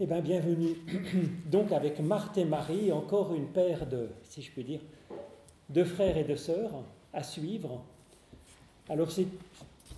[0.00, 0.76] Eh bien, bienvenue.
[1.50, 4.78] Donc, avec Marthe et Marie, encore une paire de, si je puis dire,
[5.70, 6.70] de frères et de sœurs
[7.12, 7.82] à suivre.
[8.88, 9.08] Alors,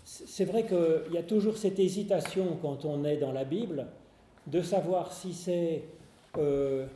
[0.03, 3.89] c'est vrai qu'il y a toujours cette hésitation quand on est dans la Bible
[4.47, 5.83] de savoir si c'est
[6.39, 6.87] euh,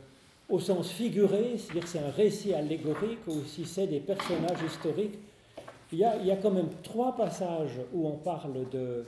[0.49, 5.19] au sens figuré, c'est-à-dire c'est un récit allégorique, ou si c'est des personnages historiques.
[5.91, 9.05] Il y, a, il y a quand même trois passages où on parle de,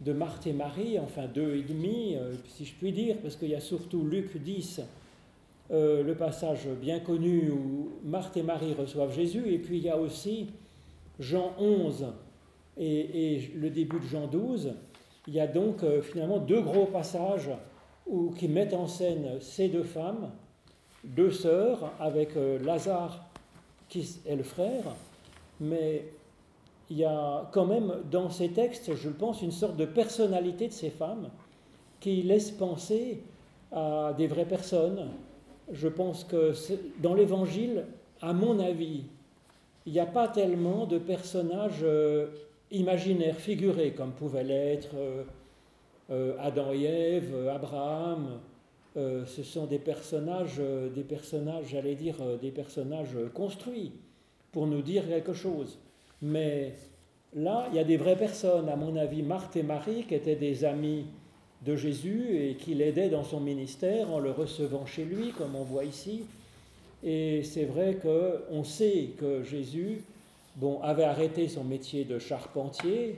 [0.00, 3.48] de Marthe et Marie, enfin deux et demi, euh, si je puis dire, parce qu'il
[3.48, 4.82] y a surtout Luc 10,
[5.70, 9.88] euh, le passage bien connu où Marthe et Marie reçoivent Jésus, et puis il y
[9.88, 10.48] a aussi
[11.18, 12.06] Jean 11
[12.76, 14.74] et, le début de Jean 12.
[15.26, 17.50] Il y a donc euh, finalement deux gros passages
[18.06, 20.30] où, qui mettent en scène ces deux femmes,
[21.04, 22.30] deux sœurs, avec
[22.62, 23.26] Lazare
[23.88, 24.84] qui est le frère,
[25.60, 26.04] mais
[26.90, 30.72] il y a quand même dans ces textes, je pense, une sorte de personnalité de
[30.72, 31.30] ces femmes
[32.00, 33.22] qui laisse penser
[33.72, 35.08] à des vraies personnes.
[35.72, 36.52] Je pense que
[37.00, 37.86] dans l'Évangile,
[38.20, 39.04] à mon avis,
[39.86, 42.28] il n'y a pas tellement de personnages euh,
[42.70, 45.24] imaginaires, figurés, comme pouvaient l'être euh,
[46.10, 48.40] euh, Adam et Ève, Abraham.
[48.94, 50.60] ce sont des personnages,
[50.94, 53.92] des personnages, j'allais dire, des personnages construits
[54.52, 55.78] pour nous dire quelque chose.
[56.24, 56.72] Mais
[57.34, 60.36] là, il y a des vraies personnes, à mon avis, Marthe et Marie, qui étaient
[60.36, 61.04] des amis
[61.66, 65.64] de Jésus et qui l'aidaient dans son ministère en le recevant chez lui, comme on
[65.64, 66.22] voit ici.
[67.02, 70.00] Et c'est vrai qu'on sait que Jésus
[70.56, 73.16] bon, avait arrêté son métier de charpentier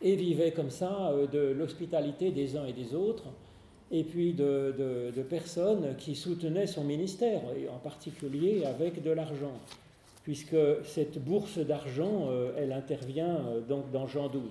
[0.00, 3.24] et vivait comme ça euh, de l'hospitalité des uns et des autres,
[3.90, 9.58] et puis de, de personnes qui soutenaient son ministère, et en particulier avec de l'argent
[10.28, 14.42] puisque cette bourse d'argent, euh, elle intervient euh, donc dans Jean 12.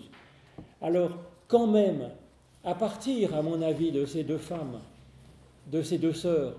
[0.82, 1.12] Alors,
[1.48, 2.10] quand même,
[2.64, 4.80] à partir, à mon avis, de ces deux femmes,
[5.72, 6.56] de ces deux sœurs,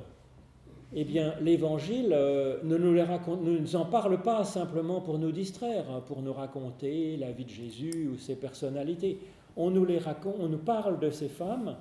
[0.94, 6.22] eh bien, l'Évangile euh, ne, nous en parle pas simplement pour nous distraire, hein, pour
[6.22, 9.18] nous raconter la vie de Jésus ou ses personnalités.
[9.56, 11.74] On nous, les raconte, on nous parle de ces femmes.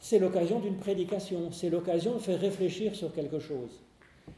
[0.00, 3.87] C'est l'occasion d'une prédication, c'est l'occasion de faire réfléchir sur quelque chose.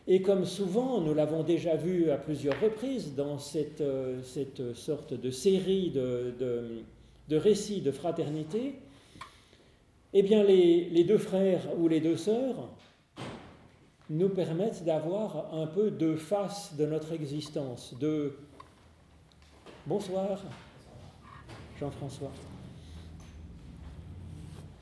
[0.07, 5.15] Et comme souvent, nous l'avons déjà vu à plusieurs reprises dans cette, euh, cette sorte
[5.15, 6.35] de série de,
[7.29, 8.75] de, récits de fraternité,
[10.13, 12.69] eh bien les, les, deux frères ou les deux sœurs
[14.09, 18.35] nous permettent d'avoir un peu de face de notre existence, de...
[19.87, 20.43] Bonsoir,
[21.79, 22.33] Jean-François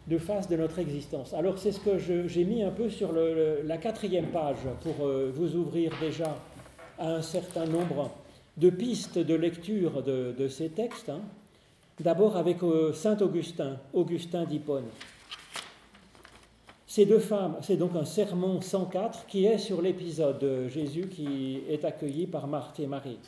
[0.09, 1.35] de face de notre existence.
[1.35, 5.55] Alors c'est ce que j'ai mis un peu sur la quatrième page pour euh, vous
[5.55, 6.35] ouvrir déjà
[6.99, 8.11] à un certain nombre
[8.57, 11.11] de pistes de lecture de, ces textes.
[11.11, 11.21] Hein.
[12.01, 14.87] D'abord avec euh, Saint Augustin, Augustin d'Hippone.
[16.87, 21.61] Ces deux femmes, c'est donc un sermon 104 qui est sur l'épisode de Jésus qui
[21.69, 23.19] est accueilli par Marthe et Marie.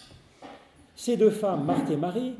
[0.96, 2.34] Ces deux femmes, Marthe et Marie,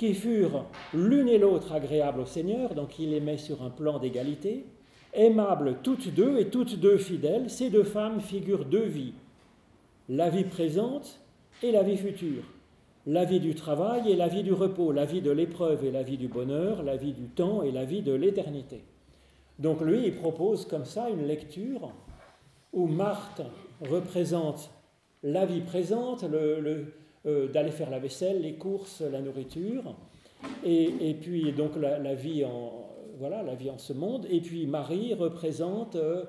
[0.00, 3.98] qui furent l'une et l'autre agréables au Seigneur, donc il les met sur un plan
[3.98, 4.64] d'égalité,
[5.12, 9.12] aimables toutes deux et toutes deux fidèles, ces deux femmes figurent deux vies,
[10.08, 11.20] la vie présente
[11.62, 12.44] et la vie future,
[13.06, 16.02] la vie du travail et la vie du repos, la vie de l'épreuve et la
[16.02, 18.82] vie du bonheur, la vie du temps et la vie de l'éternité.
[19.58, 21.92] Donc lui, il propose comme ça une lecture
[22.72, 23.42] où Marthe
[23.82, 24.70] représente
[25.22, 26.94] la vie présente, le,
[27.26, 29.94] euh, d'aller faire la vaisselle, les courses, la nourriture,
[30.64, 32.88] et, puis donc la, vie en,
[33.18, 34.26] voilà, la vie en ce monde.
[34.30, 36.24] Et puis Marie représente euh,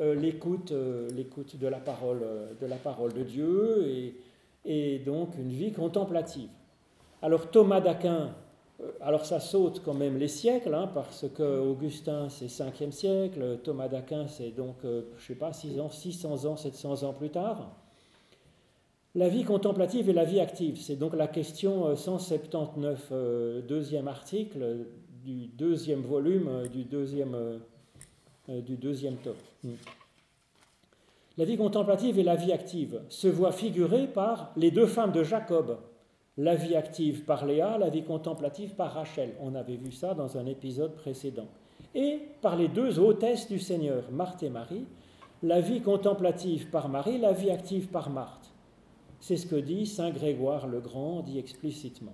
[0.00, 0.72] euh, l'écoute,
[1.14, 2.26] l'écoute de la parole,
[2.60, 4.16] de la parole de Dieu, et,
[4.64, 6.48] et donc une vie contemplative.
[7.22, 8.34] Alors Thomas d'Aquin,
[9.00, 13.86] alors ça saute quand même les siècles, hein, parce que Augustin c'est 5e siècle, Thomas
[13.86, 17.83] d'Aquin c'est donc, je ne sais pas, 600 ans, 700 ans plus tard.
[19.16, 24.08] La vie contemplative et la vie active, c'est donc la question 179, euh, euh, deuxième
[24.08, 24.88] article
[25.24, 27.30] du deuxième volume euh, du deuxième,
[29.22, 29.34] tome.
[29.62, 29.74] Hmm.
[31.38, 35.22] La vie contemplative et la vie active se voient figurées par les deux femmes de
[35.22, 35.78] Jacob,
[36.36, 39.34] la vie active par Léa, la vie contemplative par Rachel.
[39.40, 41.46] On avait vu ça dans un épisode précédent.
[41.94, 44.86] Et par les deux hôtesses du Seigneur, Marthe et Marie,
[45.44, 48.53] la vie contemplative par Marie, la vie active par Marthe.
[49.26, 52.12] C'est ce que dit Saint Grégoire le Grand, dit explicitement.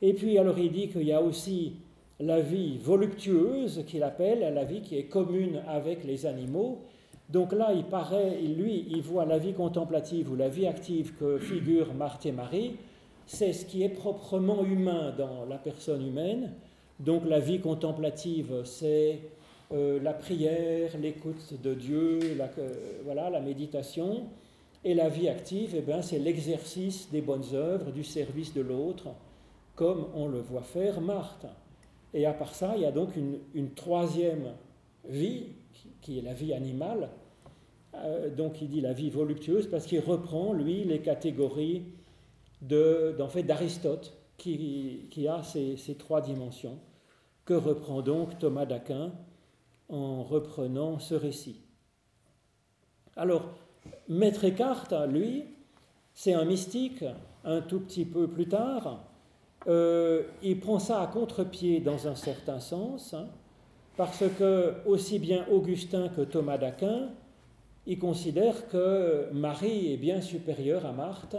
[0.00, 1.72] Et puis alors il dit qu'il y a aussi
[2.20, 6.78] la vie voluptueuse qu'il appelle, la vie qui est commune avec les animaux.
[7.28, 11.38] Donc là, il paraît, lui, il voit la vie contemplative ou la vie active que
[11.38, 12.76] figure Marthe et Marie,
[13.26, 16.52] c'est ce qui est proprement humain dans la personne humaine,
[17.00, 19.18] Donc la vie contemplative, c'est
[19.72, 22.48] euh, la prière, l'écoute de Dieu, la,
[23.04, 24.28] voilà, la méditation.
[24.88, 29.08] Et la vie active, eh ben, c'est l'exercice des bonnes œuvres, du service de l'autre,
[29.74, 31.44] comme on le voit faire Marthe.
[32.14, 34.54] Et à part ça, il y a donc une, troisième
[35.06, 35.48] vie,
[36.00, 37.10] qui, est la vie animale.
[37.96, 41.82] Euh, donc il dit la vie voluptueuse, parce qu'il reprend, lui, les catégories
[42.62, 46.78] d'Aristote, qui, qui, a ces, ces, trois dimensions,
[47.44, 49.12] que reprend donc Thomas d'Aquin
[49.90, 51.60] en reprenant ce récit.
[53.16, 53.50] Alors,
[54.08, 55.44] Maître Eckhart, lui,
[56.14, 57.04] c'est un mystique,
[57.44, 59.04] un tout petit peu plus tard.
[59.66, 63.26] Euh, il prend ça à contre-pied dans un certain sens, hein,
[63.96, 67.10] parce que aussi bien Augustin que Thomas d'Aquin,
[67.86, 71.36] ils considèrent que Marie est bien supérieure à Marthe,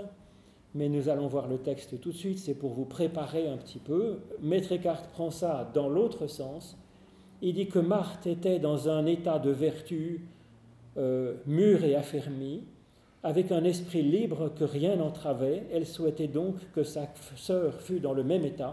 [0.75, 3.79] mais nous allons voir le texte tout de suite, c'est pour vous préparer un petit
[3.79, 4.19] peu.
[4.41, 6.77] Maître Eckhart prend ça dans l'autre sens,
[7.41, 10.27] il dit que Marthe était dans un état de vertu
[10.99, 12.63] euh, mûr et affermi,
[13.23, 15.63] avec un esprit libre que rien n'entravait.
[15.71, 18.71] Elle souhaitait donc que sa sœur fût dans le même état,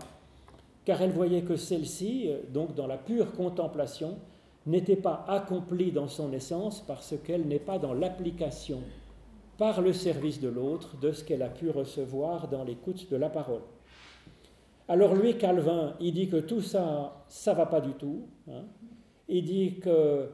[0.84, 4.19] car elle voyait que celle-ci, euh, donc dans la pure contemplation,
[4.67, 8.81] n'était pas accomplie dans son essence parce qu'elle n'est pas dans l'application
[9.58, 13.31] par le service de l'autre de ce qu'elle a pu recevoir dans l'écoute de la
[13.31, 13.62] parole.
[14.88, 18.26] Alors lui, Calvin, il dit que tout ça, ça va pas du tout.
[18.49, 18.64] Hein.
[19.29, 20.29] Il dit que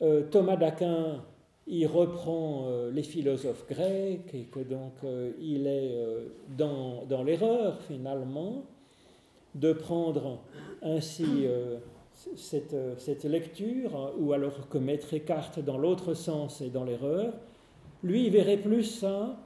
[0.00, 1.24] euh, Thomas d'Aquin,
[1.66, 5.94] il reprend euh, les philosophes grecs et que donc euh, il est
[6.56, 8.64] dans, dans l'erreur finalement
[9.54, 10.40] de prendre
[10.82, 11.46] ainsi
[12.36, 17.32] cette, cette, lecture, ou alors que Maître Eckhart dans l'autre sens est dans l'erreur.
[18.02, 19.36] Lui, il verrait plus ça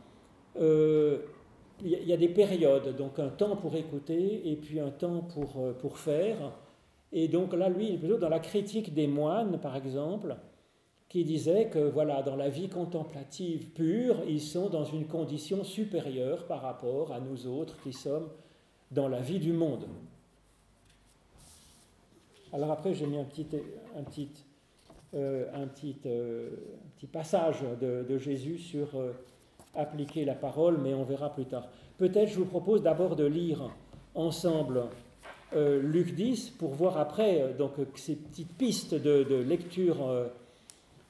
[0.57, 1.19] il
[1.81, 5.99] y a des périodes, donc un temps pour écouter et puis un temps pour, pour
[5.99, 6.53] faire.
[7.13, 10.37] Et donc là, lui, il est plutôt dans la critique des moines, par exemple,
[11.09, 16.47] qui disait que voilà, dans la vie contemplative pure, ils sont dans une condition supérieure
[16.47, 18.29] par rapport à nous autres qui sommes
[18.91, 19.87] dans la vie du monde.
[22.53, 23.47] Alors après, j'ai mis un petit,
[25.15, 25.47] euh,
[26.07, 26.51] euh,
[27.13, 28.89] passage de, de Jésus sur
[29.75, 31.67] appliquer la parole, mais on verra plus tard.
[31.99, 33.71] Peut-être je vous propose d'abord de lire
[34.15, 34.85] ensemble
[35.55, 40.07] euh, Luc 10 pour voir après euh, donc, ces petites pistes de, lecture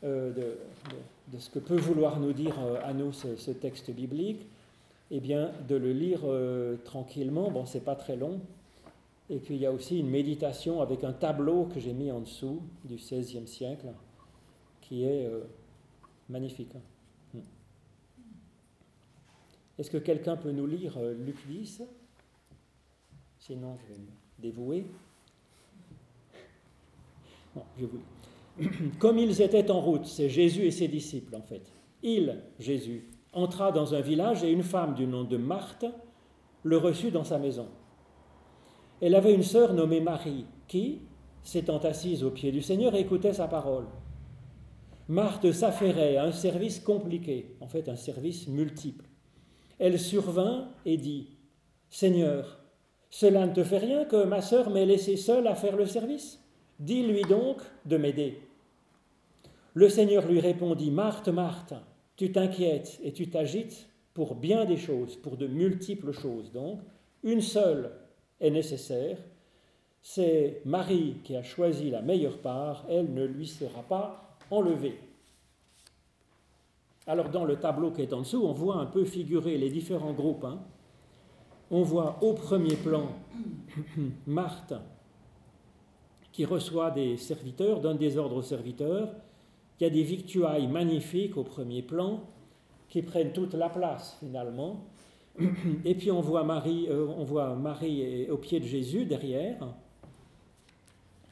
[0.05, 2.55] euh, de, ce que peut vouloir nous dire
[2.85, 4.47] à nous ce, texte biblique,
[5.11, 6.21] eh bien de le lire
[6.85, 7.51] tranquillement.
[7.51, 8.41] Bon, c'est pas très long.
[9.31, 12.21] Et puis il y a aussi une méditation avec un tableau que j'ai mis en
[12.21, 13.87] dessous du XVIe siècle,
[14.83, 15.27] qui est
[16.29, 16.75] magnifique.
[19.79, 21.83] Est-ce que quelqu'un peut nous lire euh, Luc 10
[23.41, 24.01] Sinon, je vais
[28.99, 31.63] Comme ils étaient en route, c'est Jésus et ses disciples en fait.
[32.03, 35.87] Il, Jésus, entra dans un village et une femme du nom de Marthe
[36.63, 37.69] le reçut dans sa maison.
[39.01, 41.01] Elle avait une sœur nommée Marie qui,
[41.43, 43.87] s'étant assise au pied du Seigneur, écoutait sa parole.
[45.09, 49.07] Marthe s'affairait à un service compliqué, en fait un service multiple
[49.83, 51.27] elle survint et dit
[51.91, 52.61] Seigneur,
[53.13, 56.41] cela ne te fait rien que ma sœur m'ait laissé seule à faire le service
[56.81, 58.41] Dis-lui donc de m'aider.
[59.75, 61.75] Le Seigneur lui répondit Marthe, Marthe,
[62.17, 66.51] tu t'inquiètes et tu t'agites pour bien des choses, pour de multiples choses.
[66.53, 66.81] Donc,
[67.23, 67.91] une seule
[68.41, 69.19] est nécessaire.
[70.01, 74.99] C'est Marie qui a choisi la meilleure part, elle ne lui sera pas enlevée.
[77.07, 80.15] Alors dans le tableau qui est en dessous, on voit un peu figurer les différents
[80.15, 80.45] groupes.
[80.45, 80.61] Hein.
[81.75, 83.07] On voit au premier plan
[84.27, 84.75] Marthe
[86.31, 89.09] qui reçoit des serviteurs, donne des ordres aux serviteurs.
[89.81, 92.25] Il y a des victuailles magnifiques au premier plan
[92.91, 94.85] qui prennent toute la place finalement.
[95.87, 99.67] Et puis on voit Marie, euh, on voit Marie au pied de Jésus derrière.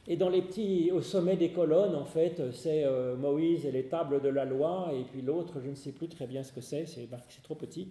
[0.07, 3.85] Et dans les petits, au sommet des colonnes, en fait, c'est euh, Moïse et les
[3.85, 6.61] tables de la loi, et puis l'autre, je ne sais plus très bien ce que
[6.61, 7.07] c'est, c'est
[7.43, 7.89] trop petit.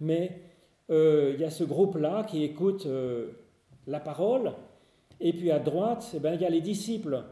[0.00, 0.40] Mais
[0.92, 3.30] il y a ce groupe-là qui écoute euh,
[3.86, 4.52] la parole,
[5.20, 7.22] et puis à droite, eh ben, il y a les disciples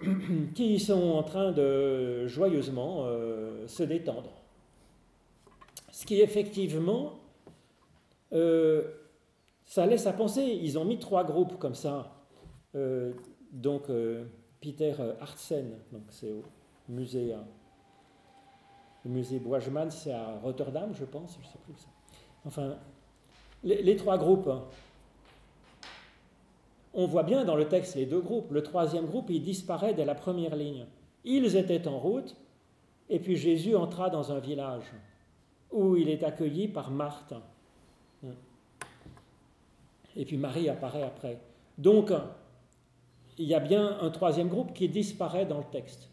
[0.54, 3.06] qui sont en train de joyeusement
[3.66, 4.42] se détendre.
[5.90, 7.20] Ce qui effectivement,
[8.30, 10.42] ça laisse à penser.
[10.42, 12.14] Ils ont mis trois groupes comme ça
[13.54, 14.24] donc euh,
[14.60, 15.78] Peter Hartsen,
[16.10, 16.42] c'est au
[16.88, 17.38] musée, euh,
[19.04, 19.40] le musée
[19.90, 21.74] c'est à Rotterdam, je pense, je sais plus.
[22.46, 22.76] Enfin,
[23.62, 24.50] les, trois groupes,
[26.92, 28.50] on voit bien dans le texte les deux groupes.
[28.50, 30.86] Le troisième groupe, il disparaît dès la première ligne.
[31.24, 32.36] Ils étaient en route,
[33.08, 34.84] et puis Jésus entra dans un village
[35.72, 37.34] où il est accueilli par Marthe.
[40.16, 41.40] Et puis Marie apparaît après.
[41.78, 42.12] Donc,
[43.38, 46.08] il y a bien un troisième groupe qui disparaît dans le texte.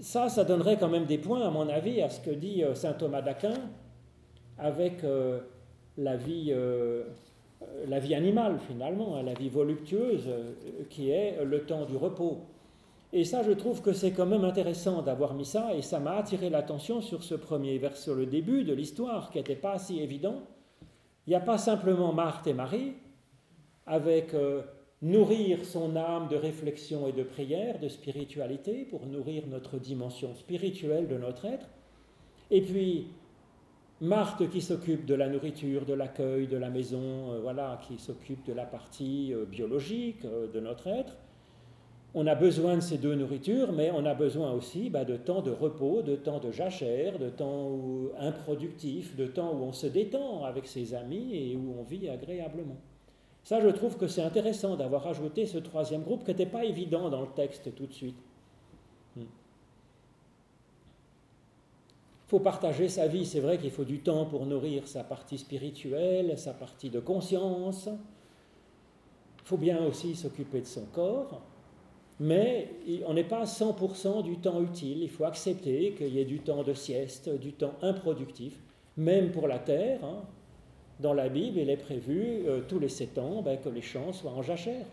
[0.00, 2.76] Ça, ça donnerait quand même des points, à mon avis, à ce que dit euh,
[2.76, 3.54] saint Thomas d'Aquin
[4.58, 5.40] avec euh,
[5.96, 7.04] la, vie, euh,
[7.86, 10.28] la vie animale, finalement, hein, la vie voluptueuse,
[10.90, 12.38] qui est le temps du repos.
[13.12, 16.16] Et ça, je trouve que c'est quand même intéressant d'avoir mis ça, et ça m'a
[16.16, 20.00] attiré l'attention sur ce premier vers, sur le début de l'histoire, qui n'était pas si
[20.00, 20.42] évident.
[21.26, 22.94] Il n'y a pas simplement Marthe et Marie,
[23.86, 24.34] avec
[25.00, 31.08] nourrir son âme de réflexion et de prière, de spiritualité, pour nourrir notre dimension spirituelle
[31.08, 31.68] de notre être.
[32.50, 33.08] Et puis,
[34.00, 38.46] Marthe qui s'occupe de la nourriture, de l'accueil, de la maison, euh, voilà, qui s'occupe
[38.46, 41.16] de la partie euh, biologique euh, de notre être.
[42.14, 45.42] On a besoin de ces deux nourritures, mais on a besoin aussi bah, de temps
[45.42, 47.76] de repos, de temps de jachère, de temps
[48.20, 52.76] improductif, de temps où on se détend avec ses amis et où on vit agréablement.
[53.42, 57.10] Ça, je trouve que c'est intéressant d'avoir ajouté ce troisième groupe qui n'était pas évident
[57.10, 58.18] dans le texte tout de suite.
[59.16, 59.26] Il hmm.
[62.28, 66.38] Faut partager sa vie, c'est vrai qu'il faut du temps pour nourrir sa partie spirituelle,
[66.38, 67.88] sa partie de conscience.
[67.88, 71.40] Il faut bien aussi s'occuper de son corps,
[72.20, 72.70] mais
[73.06, 75.02] on n'est pas à 100% du temps utile.
[75.02, 78.60] Il faut accepter qu'il y ait du temps de sieste, du temps improductif,
[78.96, 80.04] même pour la terre.
[80.04, 80.22] Hein
[81.00, 84.12] dans la Bible, il est prévu euh, tous les sept ans ben, que les champs
[84.12, 84.86] soient en jachère.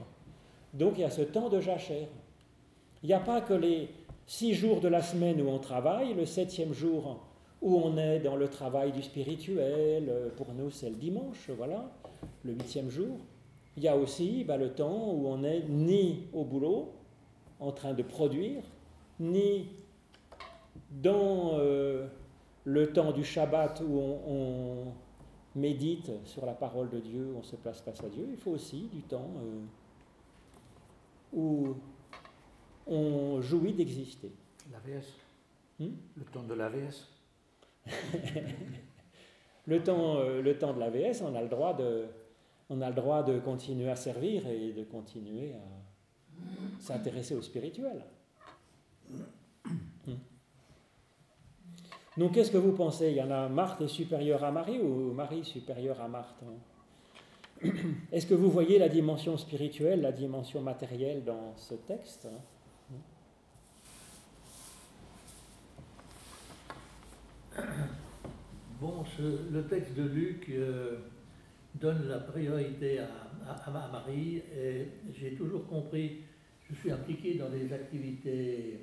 [0.73, 2.07] Donc il y a ce temps de jachère.
[3.01, 3.89] Il n'y a pas que les
[4.27, 7.19] six jours de la semaine où on travaille, le septième jour
[7.61, 11.89] où on est dans le travail du spirituel, euh, pour nous c'est le dimanche, voilà,
[12.43, 13.17] le huitième jour.
[13.77, 16.93] Il y a aussi ben, le temps où on n'est ni au boulot,
[17.59, 18.63] en train de produire,
[19.19, 19.67] ni
[20.91, 22.07] dans euh,
[22.63, 24.93] le temps du Shabbat où on
[25.55, 28.89] médite sur la parole de Dieu, on se place face à Dieu, il faut aussi
[28.93, 29.61] du temps euh,
[31.33, 31.75] où
[32.87, 34.31] on jouit d'exister.
[34.71, 35.05] L'AVS
[35.79, 35.93] hmm?
[36.17, 37.09] Le temps de l'AVS
[39.67, 42.05] le, temps, euh, le temps de l'AVS, on a le droit de,
[42.69, 48.03] on a le droit de continuer à servir et de continuer à s'intéresser au spirituel.
[52.17, 53.09] Donc qu'est-ce que vous pensez?
[53.09, 57.69] Il y en a Marthe est supérieure à Marie ou Marie supérieure à Marthe hein?
[58.11, 62.27] Est-ce que vous voyez la dimension spirituelle, la dimension matérielle dans ce texte
[68.81, 69.03] Bon,
[69.51, 70.97] le texte de Luc euh,
[71.75, 76.23] donne la priorité à, Marie et j'ai toujours compris,
[76.69, 78.79] je suis impliqué dans des activités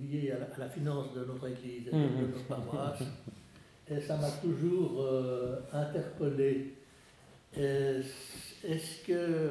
[0.00, 2.30] lié à la, finance de notre Église et de, mhm.
[2.30, 3.02] notre paroisse.
[3.90, 6.74] Et ça m'a toujours euh, interpellé.
[7.54, 9.50] Est-ce que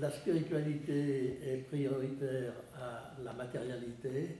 [0.00, 4.36] la spiritualité est prioritaire à la matérialité?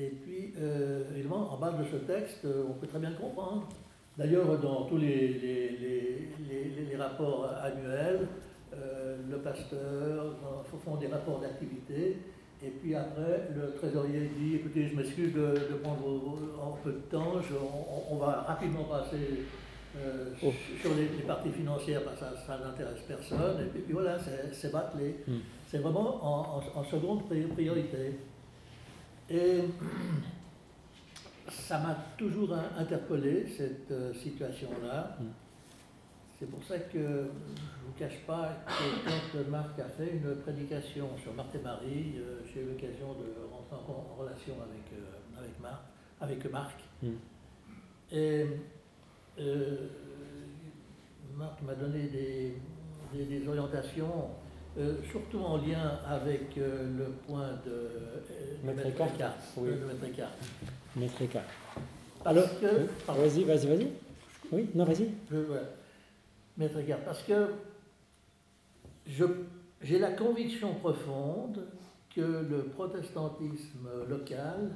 [0.00, 3.68] Et puis, euh, évidemment, en base de ce texte, on peut très bien comprendre.
[4.16, 8.28] D'ailleurs, dans tous les, les, rapports annuels,
[8.74, 10.36] euh, le pasteur
[10.84, 12.18] font des rapports d'activité
[12.62, 17.32] et puis après, le trésorier dit écoutez, je m'excuse de, prendre un peu de temps,
[18.10, 19.46] on, va rapidement passer
[19.96, 20.52] euh, oh.
[20.78, 23.62] sur les, parties financières parce que ça, n'intéresse personne.
[23.62, 24.18] Et puis, voilà,
[24.52, 25.16] c'est bâclé.
[25.26, 25.38] Hmm.
[25.66, 28.16] C'est vraiment en, seconde priorité.
[29.30, 29.62] Et
[31.48, 35.16] ça m'a toujours interpellé, cette euh, situation-là.
[35.20, 35.26] Hmm.
[36.40, 40.36] C'est pour ça que je ne vous cache pas que quand Marc a fait une
[40.36, 45.38] prédication sur Marthe et Marie, euh, j'ai eu l'occasion de rentrer en, relation avec, euh,
[45.38, 45.82] avec, Marc,
[46.18, 46.80] avec Marc.
[47.02, 47.12] Hmm.
[48.10, 48.46] Et
[49.38, 49.76] euh,
[51.36, 52.54] Marc m'a donné des,
[53.12, 54.30] des, orientations,
[55.10, 57.90] surtout en lien avec le point de
[58.64, 59.34] Maître Écart.
[59.56, 59.70] Oui.
[60.96, 61.42] Maître Écart.
[62.24, 62.48] Alors,
[63.08, 63.88] vas-y, vas-y, vas-y.
[64.52, 65.10] Oui, non, vas-y
[66.60, 67.48] maître Garde, parce que
[69.82, 71.66] j'ai la conviction profonde
[72.14, 74.72] que le protestantisme local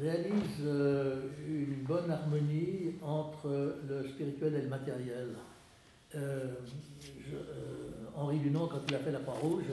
[0.00, 5.28] réalise euh, une bonne harmonie entre le spirituel et le matériel.
[6.14, 6.54] Euh,
[7.32, 9.64] euh, Henri Dunant, quand il a fait la Croix-Rouge,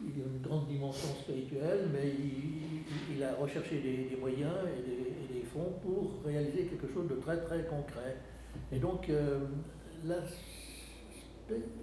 [0.00, 2.10] il a une grande dimension spirituelle, mais
[3.14, 7.64] il, a recherché des, moyens et des, fonds pour réaliser quelque chose de très très
[7.64, 8.16] concret.
[8.72, 9.10] Et donc,
[10.04, 10.16] la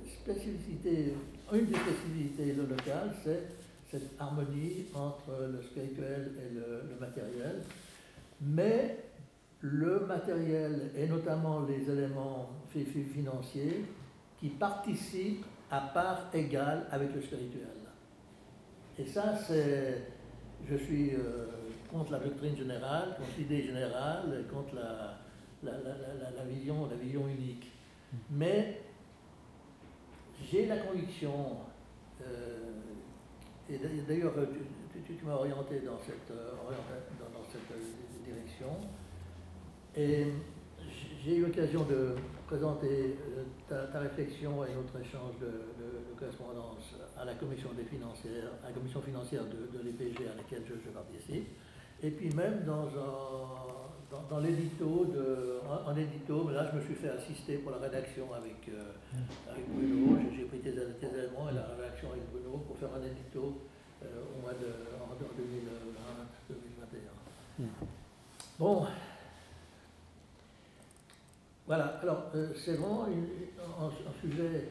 [0.06, 1.14] spécificité,
[1.52, 3.44] une des spécificités locales, c'est
[3.90, 7.62] cette harmonie entre le spirituel et le, matériel.
[8.42, 8.98] Mais
[9.62, 12.50] le matériel, et notamment les éléments
[13.14, 13.86] financiers,
[14.40, 17.68] qui participent à part égale avec le spirituel.
[19.00, 20.06] Et ça, c'est.
[20.70, 21.48] Je suis euh,
[21.92, 25.18] contre la doctrine générale, contre l'idée générale, contre la,
[25.64, 27.72] la, vision, la vision unique.
[28.30, 28.82] Mais
[30.40, 31.58] j'ai la conviction,
[32.22, 32.72] euh,
[33.70, 33.78] et
[34.08, 34.36] d'ailleurs
[34.94, 38.78] tu, m'as orienté dans cette, euh, dans, cette direction,
[39.98, 40.28] et
[41.26, 42.16] j'ai eu l'occasion de
[42.48, 43.18] présenter
[43.72, 48.74] euh, ta, réflexion et notre échange de, correspondance à la commission des financières, à la
[48.74, 51.48] commission financière de, l'EPG à laquelle je, je participe,
[52.02, 53.84] et puis même dans un
[54.30, 55.08] dans, l'édito,
[55.86, 58.94] en, édito, là je me suis fait assister pour la rédaction avec, euh,
[59.50, 63.62] avec Bruno, j'ai pris tes, éléments et la rédaction avec Bruno pour faire un édito
[64.04, 64.70] euh, au mois de
[65.02, 65.16] en
[67.60, 67.64] 2020-2021.
[68.60, 68.86] Bon,
[71.76, 73.90] voilà, alors euh, c'est vraiment un,
[74.22, 74.68] sujet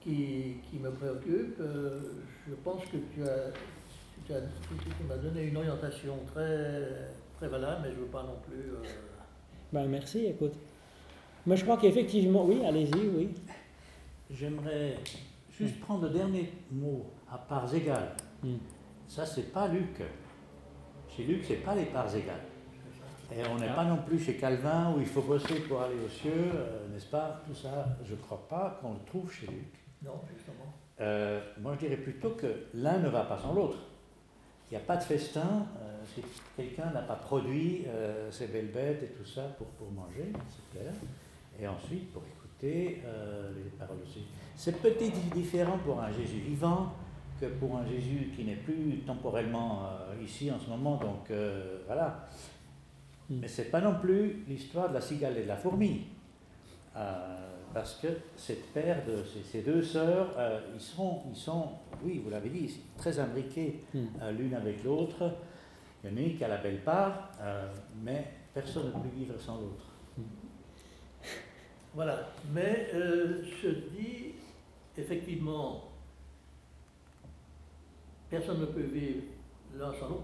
[0.00, 1.58] qui, qui, me préoccupe.
[1.60, 3.52] je pense que tu as,
[4.26, 6.88] tu, as, tu m'as donné une orientation très
[7.36, 8.72] très valable, mais je ne veux pas non plus.
[8.72, 8.82] Euh,
[9.72, 10.54] ben, merci, écoute.
[11.46, 13.28] Moi, je crois qu'effectivement, oui, allez-y, oui.
[14.28, 14.96] J'aimerais
[15.56, 18.16] juste prendre le dernier mot à parts égales.
[18.42, 18.56] Hmm.
[19.06, 20.02] Ça, c'est pas Luc.
[21.08, 22.49] Chez Luc, c'est pas les parts égales.
[23.32, 26.08] Et on n'est pas non plus chez Calvin où il faut bosser pour aller aux
[26.08, 27.42] cieux, euh, n'est-ce pas?
[27.46, 29.72] Tout ça, je ne crois pas qu'on le trouve chez Luc.
[30.02, 30.74] Non, justement.
[31.00, 33.78] Euh, moi, je dirais plutôt que l'un ne va pas sans l'autre.
[34.70, 35.66] Il n'y a pas de festin
[36.06, 36.22] si
[36.56, 40.78] quelqu'un n'a pas produit euh, ces belles bêtes et tout ça pour, pour manger, c'est
[40.78, 40.92] clair,
[41.60, 44.24] et ensuite pour écouter euh, les paroles aussi.
[44.56, 46.92] C'est peut-être différent pour un Jésus vivant
[47.40, 51.32] que pour un Jésus qui n'est plus temporellement euh, ici en ce moment, donc
[51.86, 52.28] voilà.
[53.30, 53.38] Hmm.
[53.40, 56.08] Mais c'est pas non plus l'histoire de la cigale et de la fourmi.
[57.72, 60.36] parce que cette paire de ces, deux sœurs,
[60.74, 61.68] ils, sont, ils sont,
[62.02, 64.30] oui, vous l'avez dit, très imbriqués hmm.
[64.36, 65.32] l'une avec l'autre.
[66.02, 67.68] Il y en a une qui a la belle part, euh,
[68.02, 69.86] mais personne ne peut vivre sans l'autre.
[71.92, 74.34] Voilà, mais euh, je dis
[74.96, 75.90] effectivement,
[78.30, 79.22] personne ne peut vivre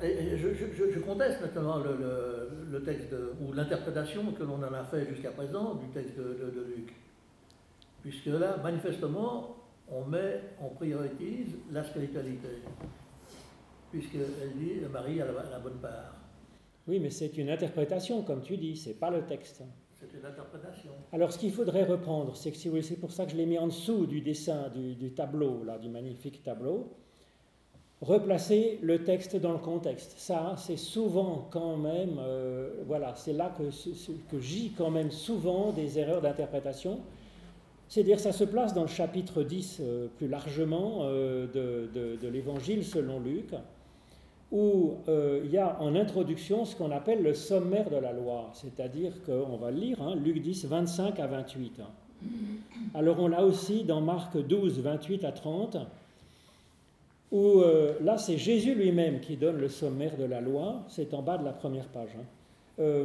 [0.03, 5.75] Et, je, conteste maintenant le, texte ou l'interprétation que l'on en a fait jusqu'à présent
[5.75, 6.93] du texte de, de, Luc.
[8.03, 9.57] Puisque là, manifestement,
[9.89, 12.63] on met, on priorise la spiritualité
[13.91, 16.15] puisqu'elle dit Marie a la, bonne part.
[16.87, 19.63] Oui, mais c'est une interprétation, comme tu dis, c'est pas le texte.
[19.95, 20.91] C'est une interprétation.
[21.13, 23.59] Alors, ce qu'il faudrait reprendre, c'est que si c'est pour ça que je l'ai mis
[23.59, 26.93] en dessous du dessin, du, tableau, là, du magnifique tableau,
[28.03, 30.15] replacer le texte dans le contexte.
[30.19, 33.65] Ça, c'est souvent quand même, euh, voilà, c'est là que,
[34.31, 37.01] que j'y quand même souvent des erreurs d'interprétation.
[37.89, 42.29] C'est-à-dire, ça se place dans le chapitre 10 euh, plus largement euh, de, de, de
[42.29, 43.55] l'évangile selon Luc
[44.53, 49.13] où il y a en introduction ce qu'on appelle le sommaire de la loi, c'est-à-dire
[49.25, 51.81] qu'on va lire hein, Luc 10, 25 à 28.
[52.95, 55.79] Alors on l'a aussi dans Marc 12, 28 à 30,
[57.33, 61.23] où euh, là c'est Jésus lui-même qui donne le sommaire de la loi, c'est en
[61.23, 62.25] bas de la première page, hein.
[62.81, 63.05] euh,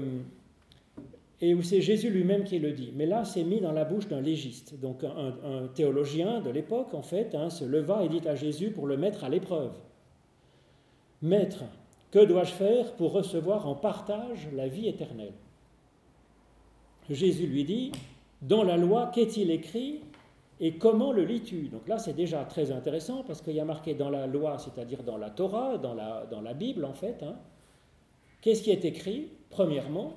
[1.41, 2.91] et où c'est Jésus lui-même qui le dit.
[2.95, 7.01] Mais là c'est mis dans la bouche d'un légiste, donc un, théologien de l'époque en
[7.01, 9.71] fait hein, se leva et dit à Jésus pour le mettre à l'épreuve.
[11.21, 11.63] Maître,
[12.11, 15.33] que dois-je faire pour recevoir en partage la vie éternelle?
[17.09, 17.91] Jésus lui dit,
[18.41, 20.01] dans la loi, qu'est-il écrit?
[20.63, 21.69] Et comment le lis-tu?
[21.69, 25.01] Donc là, c'est déjà très intéressant parce qu'il y a marqué dans la loi, c'est-à-dire
[25.01, 27.35] dans la Torah, dans la, dans la Bible en fait, hein,
[28.41, 30.13] qu'est-ce qui est écrit, premièrement,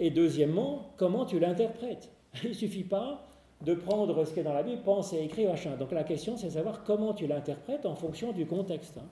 [0.00, 2.10] et deuxièmement, comment tu l'interprètes?
[2.42, 3.24] Il ne suffit pas
[3.64, 5.76] de prendre ce qui est dans la Bible, penser, écrire, machin.
[5.76, 8.98] Donc la question, c'est savoir comment tu l'interprètes en fonction du contexte.
[8.98, 9.06] Hein.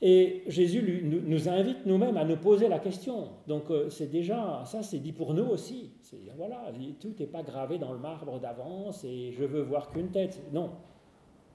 [0.00, 3.30] Et Jésus nous, invite nous-mêmes à nous poser la question.
[3.48, 5.90] Donc euh, c'est déjà, ça c'est dit pour nous aussi.
[6.02, 10.10] C'est voilà, tout n'est pas gravé dans le marbre d'avance et je veux voir qu'une
[10.10, 10.40] tête.
[10.52, 10.70] Non.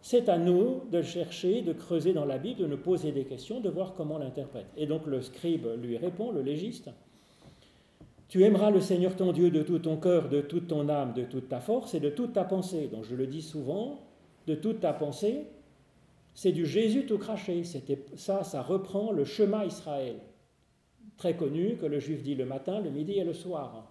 [0.02, 3.62] C'est à nous de chercher, de creuser dans la Bible, de nous poser des questions,
[3.62, 4.68] de voir comment l'interprète.
[4.76, 6.90] Et donc le scribe lui répond, le légiste,
[8.28, 11.24] Tu aimeras le Seigneur ton Dieu de tout ton cœur, de toute ton âme, de
[11.24, 12.90] toute ta force et de toute ta pensée.
[12.92, 14.02] Donc je le dis souvent,
[14.48, 15.46] de toute ta pensée,
[16.34, 17.64] c'est du Jésus tout craché.
[17.64, 20.16] C'était ça, ça reprend le chemin Israël,
[21.18, 23.90] très connu que le juif dit le matin, le midi et le soir.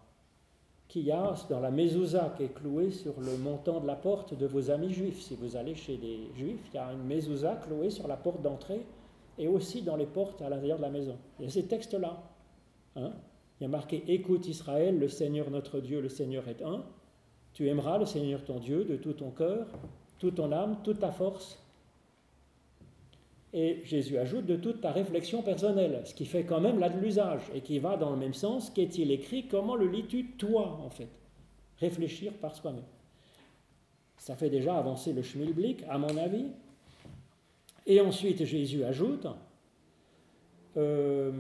[0.89, 4.37] qu'il y a dans la mezouza qui est clouée sur le montant de la porte
[4.37, 5.23] de vos amis juifs?
[5.23, 8.43] Si vous allez chez des juifs, il y a une mezouza clouée sur la porte
[8.43, 8.85] d'entrée
[9.39, 11.17] et aussi dans les portes à l'intérieur de la maison.
[11.39, 12.23] Il y a ces textes-là.
[12.97, 13.13] Hein.
[13.59, 16.85] il y a marqué Écoute Israël, le Seigneur notre Dieu, le Seigneur est un.
[17.55, 19.67] Tu aimeras le Seigneur ton Dieu de tout ton cœur,
[20.19, 21.62] toute ton âme, toute ta force.
[23.55, 26.99] Et Jésus ajoute de toute ta réflexion personnelle, ce qui fait quand même là de
[26.99, 28.71] l'usage et qui va dans le même sens.
[28.71, 31.09] Qu'est-il écrit Comment le lis-tu toi, en fait?
[31.79, 32.85] Réfléchir par soi-même.
[34.17, 36.47] Ça fait déjà avancer le schmilblick, à mon avis.
[37.87, 39.27] Et ensuite, Jésus ajoute
[40.77, 41.33] euh,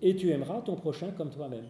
[0.00, 1.66] Et tu aimeras ton prochain comme toi-même.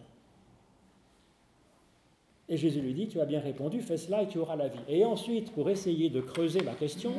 [2.47, 4.79] Et Jésus lui dit, tu as bien répondu, fais cela et tu auras la vie.
[4.87, 7.13] Et ensuite, pour essayer de creuser la question,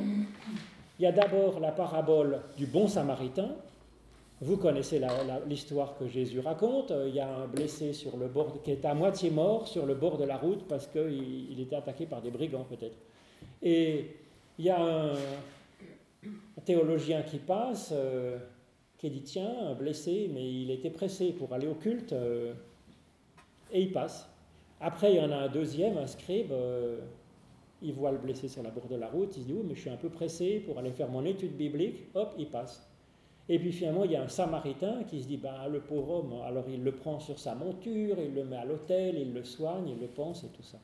[0.98, 3.50] il y a d'abord la parabole du bon samaritain.
[4.40, 5.00] Vous connaissez
[5.46, 6.92] l'histoire que Jésus raconte.
[7.06, 9.94] Il y a un blessé sur le bord, qui est à moitié mort sur le
[9.94, 12.96] bord de la route parce qu'il il était attaqué par des brigands peut-être.
[13.62, 14.16] Et
[14.58, 15.12] il y a un,
[16.64, 18.38] théologien qui passe, euh,
[18.98, 22.54] qui dit tiens, blessé, mais il était pressé pour aller au culte, euh,
[23.72, 24.28] et il passe.
[24.80, 26.98] Après, il y en a un deuxième, un scribe, euh,
[27.84, 29.74] il voit le blessé sur la bord de la route, il se dit, oh, mais
[29.74, 32.88] je suis un peu pressé pour aller faire mon étude biblique, hop, il passe.
[33.48, 36.32] Et puis finalement, il y a un samaritain qui se dit, bah, le pauvre homme,
[36.46, 39.88] alors il le prend sur sa monture, il le met à l'hôtel, il le soigne,
[39.88, 40.78] il le pense et tout ça.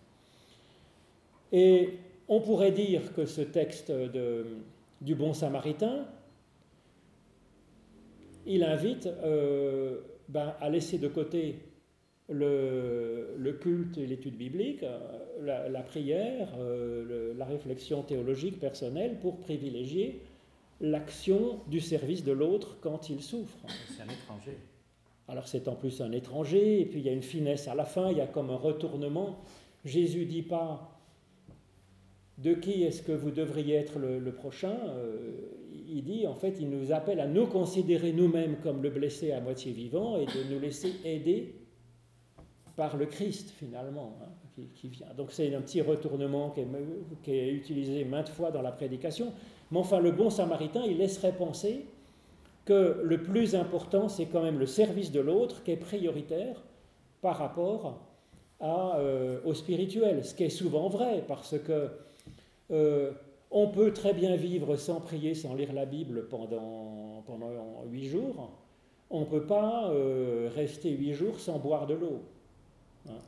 [1.52, 3.90] Et on pourrait dire que ce texte
[5.00, 6.04] du bon samaritain,
[8.46, 11.58] il invite euh, ben, à laisser de côté
[12.30, 20.20] le, culte et l'étude biblique, euh, la, prière, euh, la réflexion théologique personnelle pour privilégier
[20.80, 23.58] l'action du service de l'autre quand il souffre.
[23.88, 24.56] C'est un étranger.
[25.28, 27.84] Alors c'est en plus un étranger, et puis il y a une finesse à la
[27.84, 29.38] fin, il y a comme un retournement.
[29.84, 30.96] Jésus dit pas
[32.38, 35.32] de qui est-ce que vous devriez être le, prochain euh,
[35.88, 39.40] Il dit, en fait, il nous appelle à nous considérer nous-mêmes comme le blessé à
[39.40, 41.59] moitié vivant et de nous laisser aider
[42.80, 45.08] par le Christ, finalement, hein, qui, vient.
[45.14, 49.34] Donc c'est un petit retournement qui est, utilisé maintes fois dans la prédication.
[49.70, 51.84] Mais enfin, le bon samaritain, il laisserait penser
[52.64, 56.56] que le plus important, c'est quand même le service de l'autre qui est prioritaire
[57.20, 58.00] par rapport
[58.62, 61.90] euh, au spirituel, ce qui est souvent vrai, parce que
[62.70, 63.10] euh,
[63.50, 67.50] on peut très bien vivre sans prier, sans lire la Bible pendant, pendant
[67.90, 68.52] huit jours.
[69.10, 72.22] On ne peut pas euh, rester huit jours sans boire de l'eau.
[73.08, 73.18] Hein.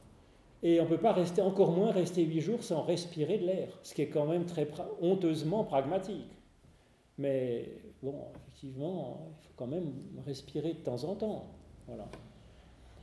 [0.62, 3.68] Et on ne peut pas rester, encore moins rester huit jours sans respirer de l'air,
[3.82, 4.68] ce qui est quand même très
[5.00, 6.30] honteusement pragmatique.
[7.18, 7.68] Mais
[8.02, 9.92] bon, effectivement, il faut quand même
[10.24, 11.46] respirer de temps en temps.
[11.86, 12.08] Voilà.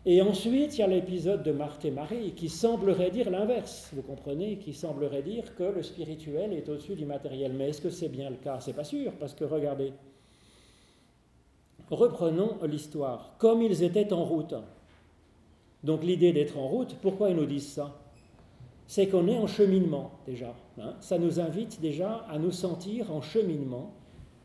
[0.06, 4.02] Et ensuite, il y a l'épisode de Marthe et Marie qui semblerait dire l'inverse, vous
[4.02, 7.52] comprenez, qui semblerait dire que le spirituel est au-dessus du matériel.
[7.54, 8.62] Mais est-ce que c'est bien le cas?
[8.62, 9.92] C'est pas sûr, parce que regardez,
[11.92, 13.36] reprenons l'histoire.
[13.38, 14.56] Comme ils étaient en route,
[15.84, 18.00] donc l'idée d'être en route, pourquoi ils nous disent ça?
[18.88, 20.56] C'est qu'on est en cheminement déjà.
[20.82, 20.96] Hein.
[21.00, 23.94] ça nous invite déjà à nous sentir en cheminement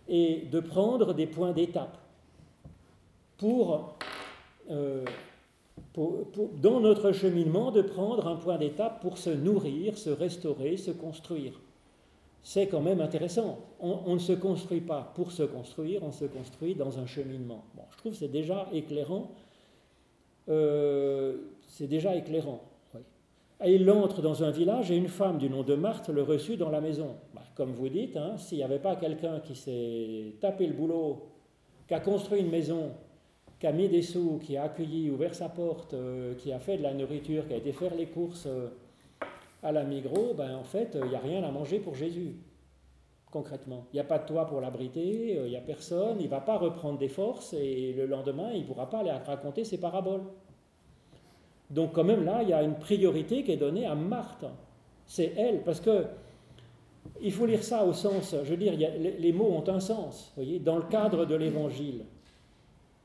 [0.09, 1.97] et de prendre des points d'étape
[3.39, 3.95] pour
[4.71, 5.05] euh,
[6.61, 11.53] dans notre cheminement, de prendre un point d'étape pour se nourrir, se restaurer, se construire.
[12.43, 13.59] C'est quand même intéressant.
[13.81, 17.65] On, ne se construit pas pour se construire, on se construit dans un cheminement.
[17.75, 19.31] Bon, je trouve que c'est déjà éclairant.
[20.49, 22.63] Euh, c'est déjà éclairant.
[23.65, 26.57] Et il entre dans un village et une femme du nom de Marthe le reçut
[26.57, 27.17] dans la maison.
[27.35, 31.23] Bah, comme vous dites, hein, s'il n'y avait pas quelqu'un qui s'est tapé le boulot,
[31.89, 32.91] qui a construit une maison,
[33.59, 36.77] qui a mis des sous, qui a accueilli, ouvert sa porte, euh, qui a fait
[36.77, 38.69] de la nourriture, qui a été faire les courses euh,
[39.63, 42.35] à la Migros, ben, en fait, il n'y a rien à manger pour Jésus,
[43.35, 43.85] concrètement.
[43.93, 46.31] Il n'y a pas de toit pour l'abriter, euh, il n'y a personne, il ne
[46.31, 49.79] va pas reprendre des forces et le lendemain, il ne pourra pas aller raconter ses
[49.79, 50.23] paraboles.
[51.69, 54.45] Donc quand même là, il y a une priorité qui est donnée à Marthe.
[55.05, 56.07] C'est elle, parce que
[57.21, 60.61] il faut lire ça au sens, je veux dire, les, mots ont un sens, voyez,
[60.61, 62.05] dans le cadre de l'évangile.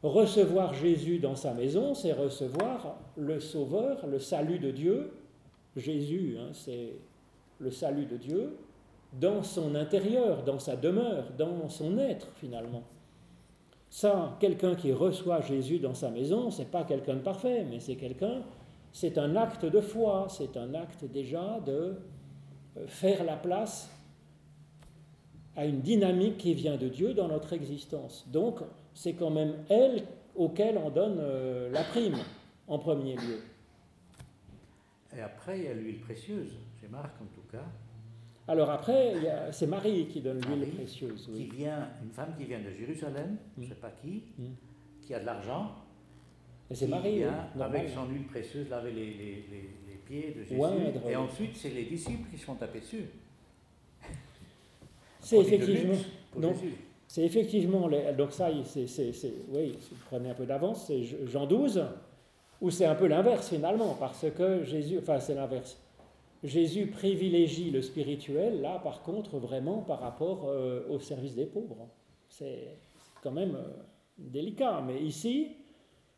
[0.03, 5.11] Recevoir Jésus dans sa maison, c'est recevoir le Sauveur, le salut de Dieu.
[5.75, 6.93] Jésus, hein, c'est
[7.59, 8.53] le salut de Dieu
[9.13, 12.83] dans son intérieur, dans sa demeure, dans son être finalement.
[13.89, 17.95] Ça, quelqu'un qui reçoit Jésus dans sa maison, c'est pas quelqu'un de parfait, mais c'est
[17.95, 18.43] quelqu'un,
[18.91, 21.95] c'est un acte de foi, c'est un acte déjà de
[22.77, 23.89] euh, faire la place
[25.55, 28.25] à une dynamique qui vient de Dieu dans notre existence.
[28.31, 28.59] Donc,
[28.93, 30.03] c'est quand même elle
[30.35, 32.17] auquel on donne euh, la prime
[32.67, 33.41] en premier lieu.
[35.17, 37.65] Et après, il y a l'huile précieuse, chez Marc en tout cas.
[38.49, 39.13] Alors après,
[39.51, 41.25] c'est Marie qui donne l'huile Marie, précieuse.
[41.27, 41.51] Qui oui.
[41.55, 43.69] vient, une femme qui vient de Jérusalem, je ne Mm.
[43.69, 44.43] sais pas qui, Mm.
[45.01, 45.71] qui a de l'argent,
[46.71, 50.33] Et c'est qui Marie, vient avec son huile précieuse laver les, les- les- les pieds
[50.35, 50.59] de Jésus.
[51.07, 53.05] Et ensuite, c'est les disciples qui se font taper dessus.
[55.19, 55.93] C'est effectivement.
[56.38, 56.55] donc.
[57.07, 61.01] C'est effectivement, les- donc ça, c'est, c'est- c'est- oui, vous prenez un peu d'avance, c'est
[61.25, 61.83] Jean 12,
[62.62, 65.81] où c'est un peu l'inverse finalement, parce que Jésus, enfin c'est l'inverse.
[66.43, 71.89] Jésus privilégie le spirituel, là par contre, vraiment par rapport euh, au service des pauvres.
[72.30, 72.78] C'est
[73.21, 73.67] quand même euh,
[74.17, 75.49] délicat, mais ici,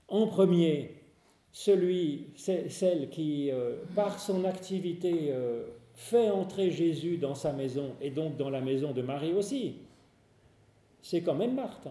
[0.08, 0.96] en premier,
[1.52, 5.34] celui, celle qui, euh, par son activité,
[5.94, 9.76] fait entrer Jésus dans sa maison, et donc dans la maison de Marie aussi,
[11.02, 11.90] c'est quand même Marthe.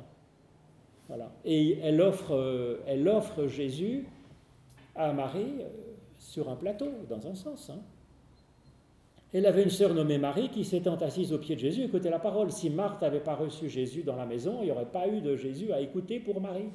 [1.44, 3.08] Et elle offre, elle
[3.48, 4.06] Jésus
[4.94, 5.64] à Marie
[6.18, 7.70] sur un plateau, dans un sens.
[7.70, 7.80] hein.
[9.32, 12.18] Elle avait une sœur nommée Marie qui s'étant assise au pied de Jésus écoutait la
[12.18, 12.50] parole.
[12.50, 15.36] Si Marthe n'avait pas reçu Jésus dans la maison, il n'y aurait pas eu de
[15.36, 16.70] Jésus à écouter pour Marie.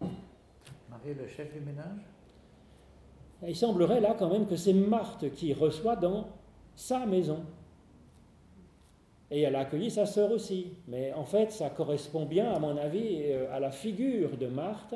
[0.00, 2.00] Marie est le chef du ménage?
[3.46, 6.28] Il semblerait là quand même que c'est Marthe qui reçoit dans
[6.74, 7.44] sa maison.
[9.30, 10.72] Et elle a accueilli sa sœur aussi.
[10.88, 14.94] Mais en fait, ça correspond bien, à mon avis, euh, à la figure de Marthe,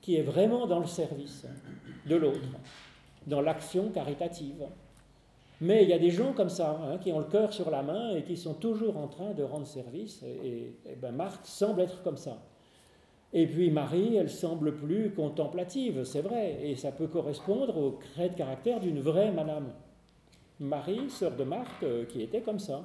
[0.00, 1.46] qui est vraiment dans le service
[2.06, 2.40] de l'autre,
[3.26, 4.66] dans l'action caritative.
[5.64, 7.82] Mais il y a des gens comme ça, hein, qui ont le cœur sur la
[7.82, 10.20] main et qui sont toujours en train de rendre service.
[10.24, 12.42] Et, et- et ben Marthe semble être comme ça.
[13.32, 18.28] Et puis Marie, elle semble plus contemplative, c'est vrai, et ça peut correspondre au trait
[18.28, 19.72] de caractère d'une vraie madame.
[20.58, 22.82] Marie, sœur de Marthe, euh, qui était comme ça.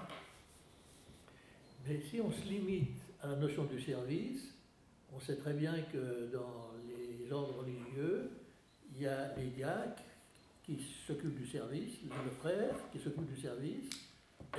[1.87, 4.53] Mais si on se limite à la notion du service,
[5.15, 8.29] on sait très bien que dans les ordres religieux,
[8.95, 10.03] il y a les diacres
[10.67, 10.77] qui
[11.07, 13.89] s'occupent du service, le frère qui s'occupe du service,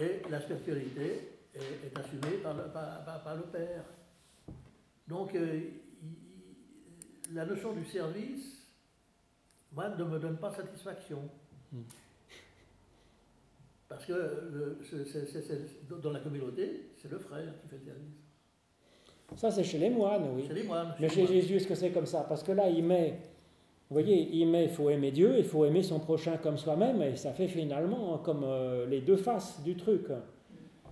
[0.00, 3.84] et la spiritualité est, est assumée par le, par- par- par le père.
[5.06, 5.60] Donc, euh,
[6.02, 8.56] il- la notion du service,
[9.72, 11.28] moi, ne me donne pas satisfaction.
[11.72, 11.82] Hmm.
[13.86, 14.78] Parce que le-
[16.02, 18.14] dans la communauté, c'est le frère qui fait le service.
[19.36, 20.48] Ça, c'est chez les moines, oui.
[20.54, 20.94] Les moines.
[20.98, 21.40] Mais chez les.
[21.42, 22.24] Jésus, est-ce que c'est comme ça?
[22.26, 23.18] Parce que là, il met,
[23.90, 27.32] vous voyez, il faut aimer Dieu, il faut aimer son prochain comme soi-même, et ça
[27.32, 30.08] fait finalement comme euh, les deux faces du truc.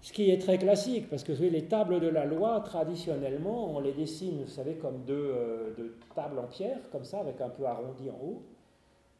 [0.00, 3.76] Ce qui est très classique, parce que vous voyez, les tables de la loi, traditionnellement,
[3.76, 7.38] on les dessine, vous savez, comme deux, euh, deux tables en pierre, comme ça, avec
[7.42, 8.42] un peu arrondi en haut.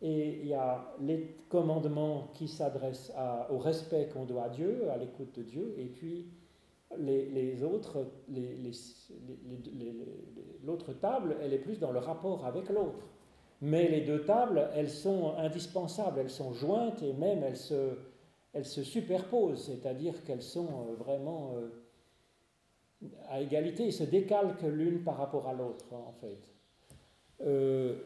[0.01, 3.13] Et il y a les commandements qui s'adressent
[3.51, 6.27] au respect qu'on doit à Dieu, à l'écoute de Dieu, et puis
[6.99, 8.07] les, autres,
[10.65, 13.07] l'autre table, elle est plus dans le rapport avec l'autre.
[13.63, 17.97] Mais les deux tables, elles sont indispensables, elles sont jointes et même elles se,
[18.53, 25.17] elles se superposent, c'est-à-dire qu'elles sont euh, vraiment euh, à égalité, se décalquent l'une par
[25.17, 26.39] rapport à l'autre, en fait.
[27.43, 27.97] Euh,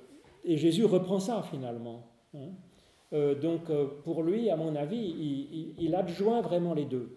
[0.45, 2.03] et Jésus reprend ça finalement.
[2.35, 2.51] hein.
[3.43, 3.63] Donc
[4.05, 7.17] pour lui, à mon avis, il, il- il adjoint vraiment les deux.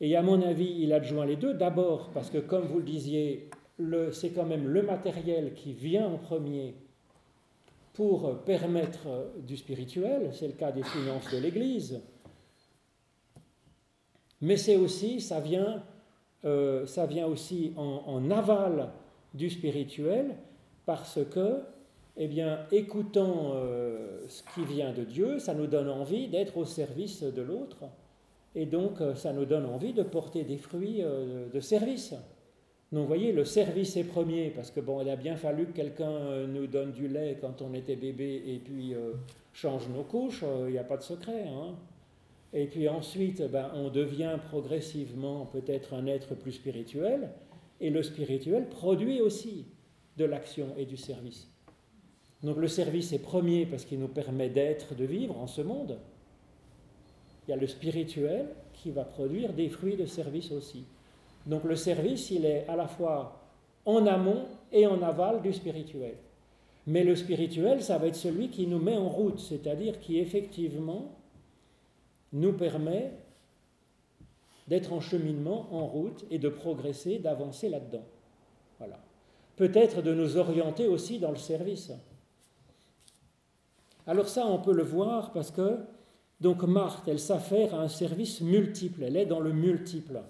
[0.00, 3.50] Et à mon avis, il adjoint les deux d'abord parce que, comme vous le disiez,
[4.12, 6.74] c'est quand même le matériel qui vient en premier
[7.94, 9.06] pour permettre
[9.46, 12.00] du spirituel, c'est le cas des finances de l'Église.
[14.44, 15.82] Mais c'est aussi, ça vient,
[16.44, 18.90] euh, ça vient aussi en, aval
[19.32, 20.36] du spirituel
[20.84, 21.60] parce que,
[22.16, 26.64] eh bien, écoutant euh, ce qui vient de Dieu, ça nous donne envie d'être au
[26.64, 27.84] service de l'autre.
[28.54, 32.14] Et donc, euh, ça nous donne envie de porter des fruits de service.
[32.94, 35.72] Donc, vous voyez, le service est premier, parce que bon, il a bien fallu que
[35.72, 39.14] quelqu'un euh, nous donne du lait quand on était bébé et puis euh,
[39.52, 41.42] change nos couches, euh, il n'y a pas de secret.
[41.48, 41.74] hein.
[42.52, 47.30] Et puis ensuite, ben, on devient progressivement peut-être un être plus spirituel,
[47.80, 49.66] et le spirituel produit aussi
[50.16, 51.50] de l'action et du service.
[52.44, 55.98] Donc le service est premier parce qu'il nous permet d'être, de vivre en ce monde.
[57.48, 60.84] Il y a le spirituel qui va produire des fruits de service aussi.
[61.46, 63.40] Donc le service, il est à la fois
[63.84, 66.16] en amont et en aval du spirituel.
[66.86, 71.12] Mais le spirituel, ça va être celui qui nous met en route, c'est-à-dire qui effectivement
[72.32, 73.12] nous permet
[74.68, 78.04] d'être en cheminement, en route, et de progresser, d'avancer là-dedans.
[78.78, 78.98] Voilà.
[79.56, 81.92] Peut-être de nous orienter aussi dans le service.
[84.06, 85.78] Alors ça, on peut le voir parce que,
[86.40, 90.20] donc Marthe, elle s'affaire à un service multiple, elle est dans le multiple.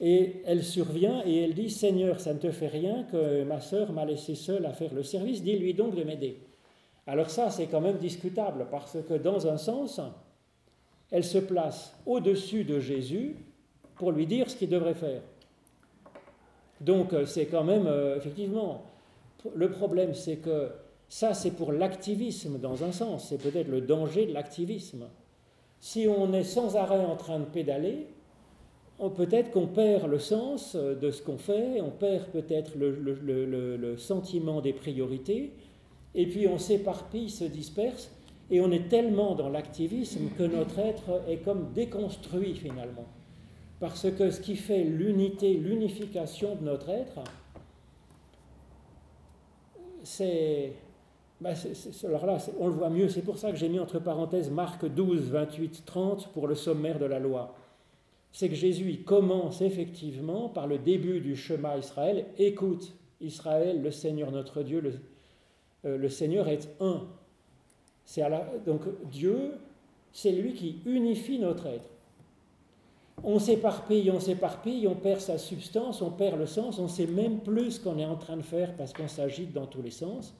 [0.00, 3.92] Et elle survient et elle dit, Seigneur, ça ne te fait rien que ma sœur
[3.92, 6.38] m'a laissé seule à faire le service, dis-lui donc de m'aider.
[7.06, 10.00] Alors ça, c'est quand même discutable, parce que dans un sens,
[11.10, 13.36] elle se place au-dessus de Jésus
[13.96, 15.20] pour lui dire ce qu'il devrait faire.
[16.80, 18.84] Donc c'est quand même, euh, effectivement,
[19.54, 20.70] le problème c'est que
[21.08, 25.06] ça c'est pour l'activisme dans un sens, c'est peut-être le danger de l'activisme.
[25.78, 28.06] Si on est sans arrêt en train de pédaler,
[29.08, 34.60] peut-être qu'on perd le sens euh, de ce qu'on fait, on perd peut-être le, sentiment
[34.60, 35.52] des priorités,
[36.14, 38.10] et puis on s'éparpille, se disperse,
[38.50, 43.06] et on est tellement dans l'activisme que notre être est comme déconstruit finalement.
[43.78, 47.20] Parce que ce qui fait l'unité, l'unification de notre être,
[50.02, 50.72] c'est...
[51.40, 51.54] Ben
[52.04, 54.84] alors là, on le voit mieux, c'est pour ça que j'ai mis entre parenthèses Marc
[54.84, 57.54] 12, 28, 30 pour le sommaire de la loi.
[58.32, 62.26] C'est que Jésus commence effectivement par le début du chemin Israël.
[62.38, 65.00] Écoute, Israël, le Seigneur notre Dieu, le,
[65.84, 67.06] euh, Seigneur est un.
[68.66, 69.52] Donc Dieu,
[70.12, 71.88] c'est lui qui unifie notre être.
[73.22, 77.40] On s'éparpille, on s'éparpille, on perd sa substance, on perd le sens, on sait même
[77.40, 80.34] plus ce qu'on est en train de faire parce qu'on s'agite dans tous les sens.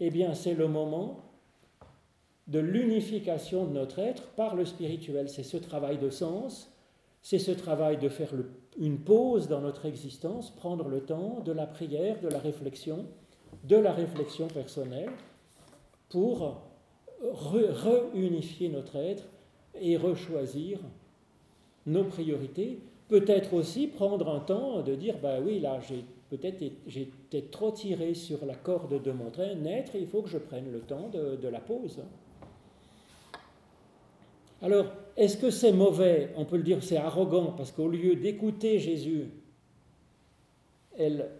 [0.00, 1.20] Eh bien, c'est le moment
[2.48, 5.28] de l'unification de notre être par le spirituel.
[5.28, 6.70] C'est ce travail de sens,
[7.28, 8.32] c'est ce travail de faire
[8.78, 13.04] une pause dans notre existence, prendre le temps de la prière, de la réflexion,
[13.64, 15.10] de la réflexion personnelle,
[16.08, 16.62] pour
[18.14, 19.24] réunifier notre être
[19.74, 20.78] et rechoisir
[21.84, 22.78] nos priorités.
[23.08, 26.62] Peut-être aussi prendre un temps de dire, bah oui, là, j'ai peut-être
[27.28, 30.70] peut trop tiré sur la corde de mon train, naître, il faut que je prenne
[30.70, 31.98] le temps de, de la pause.
[34.62, 36.30] Alors, est-ce que c'est mauvais?
[36.36, 39.28] On peut le dire, c'est arrogant, parce qu'au lieu d'écouter Jésus,
[40.98, 41.30] elle,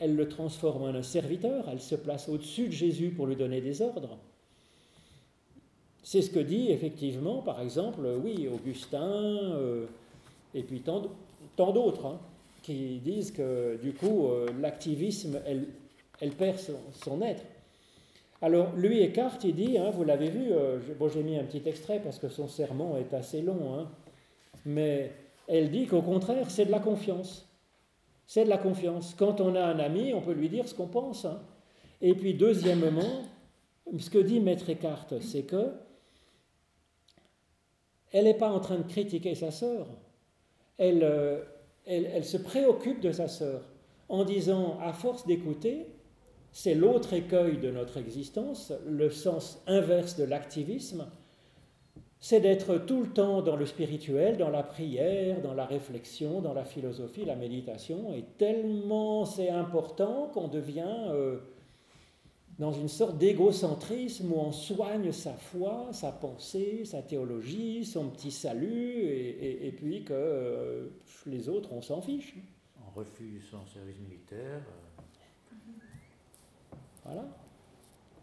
[0.00, 3.82] le transforme en un serviteur, elle se place au-dessus de Jésus pour lui donner des
[3.82, 4.18] ordres.
[6.02, 9.86] C'est ce que dit effectivement, par exemple, oui, Augustin, euh,
[10.54, 11.02] et puis tant,
[11.56, 12.20] d'autres, hein,
[12.62, 16.58] qui disent que du coup, euh, l'activisme, elle, perd
[16.92, 17.44] son, être.
[18.40, 21.68] Alors, lui, Eckhart, il dit, hein, vous l'avez vu, euh, bon, j'ai mis un petit
[21.68, 23.90] extrait parce que son sermon est assez long, hein,
[24.64, 25.12] mais
[25.48, 27.48] elle dit qu'au contraire, c'est de la confiance.
[28.26, 29.14] C'est de la confiance.
[29.18, 31.26] Quand on a un ami, on peut lui dire ce qu'on pense.
[32.00, 33.22] Et puis, deuxièmement,
[33.98, 35.72] ce que dit Maître Eckhart, c'est que
[38.12, 39.86] elle n'est pas en train de critiquer sa sœur.
[40.80, 41.42] Euh,
[41.86, 43.62] elle, elle, se préoccupe de sa sœur
[44.08, 45.86] en disant, à force d'écouter,
[46.60, 51.06] c'est l'autre écueil de notre existence, le sens inverse de l'activisme,
[52.18, 56.54] c'est d'être tout le temps dans le spirituel, dans la prière, dans la réflexion, dans
[56.54, 61.06] la philosophie, la méditation, et tellement c'est important qu'on devient...
[61.10, 61.38] Euh,
[62.58, 68.32] dans une sorte d'égocentrisme où on soigne sa foi, sa pensée, sa théologie, son petit
[68.32, 70.88] salut, et, puis que euh,
[71.26, 72.34] les autres, on s'en fiche.
[72.84, 74.64] On refuse son service militaire.
[74.66, 74.87] Euh.
[77.08, 77.26] Voilà.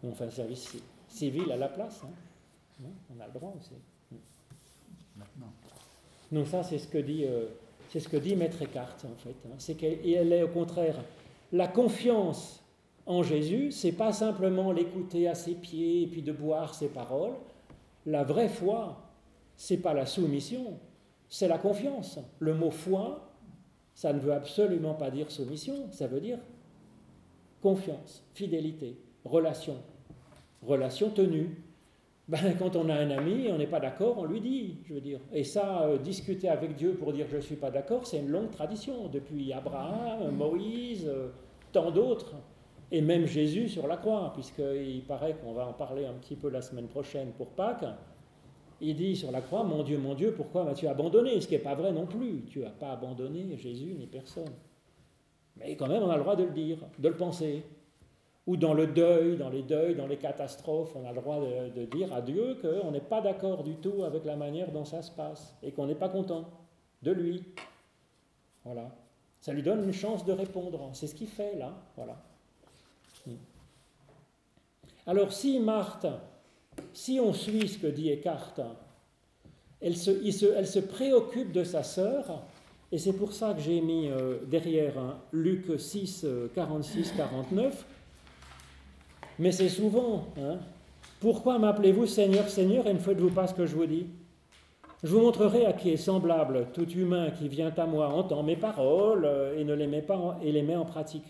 [0.02, 0.76] On fait un service
[1.08, 2.02] civil à la place.
[2.04, 2.88] Hein.
[3.14, 3.72] On a le droit aussi.
[5.16, 5.52] Maintenant.
[6.30, 7.46] Donc ça, c'est ce que dit, euh,
[7.90, 9.36] c'est ce que dit Maître Eckhart, en fait.
[9.46, 9.54] Hein.
[9.58, 10.96] C'est qu'elle est au contraire
[11.52, 12.62] la confiance
[13.06, 17.34] en Jésus, c'est pas simplement l'écouter à ses pieds et puis de boire ses paroles.
[18.04, 18.96] La vraie foi,
[19.56, 20.78] c'est pas la soumission,
[21.28, 22.18] c'est la confiance.
[22.40, 23.32] Le mot foi,
[23.94, 26.38] ça ne veut absolument pas dire soumission, ça veut dire
[27.66, 29.74] confiance, fidélité, relation,
[30.62, 31.64] relation tenue.
[32.28, 35.00] Ben, quand on a un ami, on n'est pas d'accord, on lui dit, je veux
[35.00, 35.18] dire.
[35.32, 38.28] Et ça, euh, discuter avec Dieu pour dire je ne suis pas d'accord, c'est une
[38.28, 41.30] longue tradition, depuis Abraham, Moïse, euh,
[41.72, 42.34] tant d'autres
[42.92, 46.48] et même Jésus sur la croix, puisqu'il paraît qu'on va en parler un petit peu
[46.48, 47.84] la semaine prochaine pour Pâques.
[48.80, 51.40] Il dit sur la croix, mon Dieu, mon Dieu, pourquoi m'as-tu abandonné?
[51.40, 52.44] Ce qui n'est pas vrai non plus.
[52.48, 54.52] Tu n'as pas abandonné Jésus ni personne.
[55.56, 57.64] Mais quand même, on a le droit de le dire, de le penser.
[58.46, 61.84] Ou dans le deuil, dans les deuils, dans les catastrophes, on a le droit de,
[61.86, 65.10] dire à Dieu qu'on n'est pas d'accord du tout avec la manière dont ça se
[65.10, 66.48] passe et qu'on n'est pas content
[67.02, 67.44] de lui.
[68.64, 68.94] Voilà.
[69.40, 70.90] Ça lui donne une chance de répondre.
[70.92, 71.72] C'est ce qu'il fait là.
[71.96, 72.16] Voilà.
[75.06, 76.06] Alors si Marthe,
[76.92, 78.54] si on suit ce que dit Eckhart,
[79.80, 82.42] elle se, préoccupe de sa sœur,
[82.92, 87.84] et c'est pour ça que j'ai mis euh, derrière hein, Luc 6, 46, 49,
[89.38, 90.58] mais c'est souvent, hein,
[91.20, 94.06] pourquoi m'appelez-vous Seigneur, Seigneur, et ne faites-vous pas ce que je vous dis?
[95.02, 98.56] Je vous montrerai à qui est semblable tout humain qui vient à moi entend mes
[98.56, 101.26] paroles euh, et ne les met pas et les met en pratique.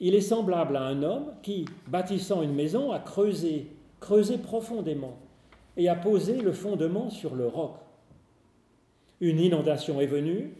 [0.00, 3.68] Il est semblable à un homme qui, bâtissant une maison, a creusé,
[4.00, 5.16] creusé profondément
[5.76, 7.74] et a posé le fondement sur le roc.
[9.20, 10.52] Une inondation est venue,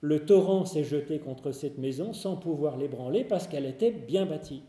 [0.00, 4.62] le torrent s'est jeté contre cette maison sans pouvoir l'ébranler parce qu'elle était bien bâtie.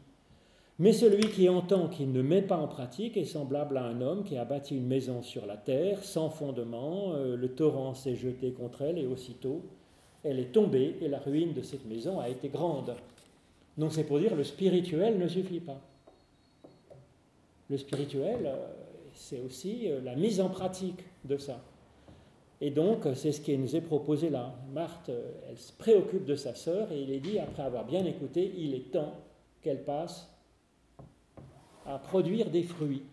[0.80, 4.24] Mais celui qui entend qu'il ne met pas en pratique est semblable à un homme
[4.24, 8.52] qui a bâti une maison sur la terre sans fondement, euh, le torrent s'est jeté
[8.52, 9.64] contre elle et aussitôt
[10.24, 12.96] elle est tombée et la ruine de cette maison a été grande.
[13.78, 15.80] Donc c'est pour dire le spirituel ne suffit pas.
[17.70, 18.68] Le spirituel, euh,
[19.14, 21.60] c'est aussi euh, la mise en pratique de ça.
[22.60, 24.56] Et donc, c'est ce qui nous est proposé là.
[24.74, 25.12] Marthe,
[25.50, 28.74] elle se préoccupe de sa sœur et il est dit, après avoir bien écouté, il
[28.74, 29.14] est temps
[29.62, 30.28] qu'elle passe
[31.86, 33.04] à produire des fruits.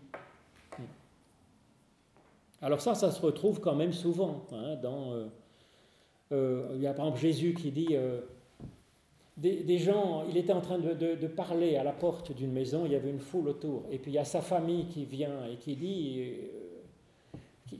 [2.61, 4.45] Alors ça, ça se retrouve quand même souvent.
[4.51, 5.25] Hein, dans, euh,
[6.31, 8.21] euh, il y a par exemple Jésus qui dit, euh,
[9.37, 12.95] des, gens, il était en train de, parler à la porte d'une maison, il y
[12.95, 15.75] avait une foule autour, et puis il y a sa famille qui vient et qui
[15.75, 16.31] dit,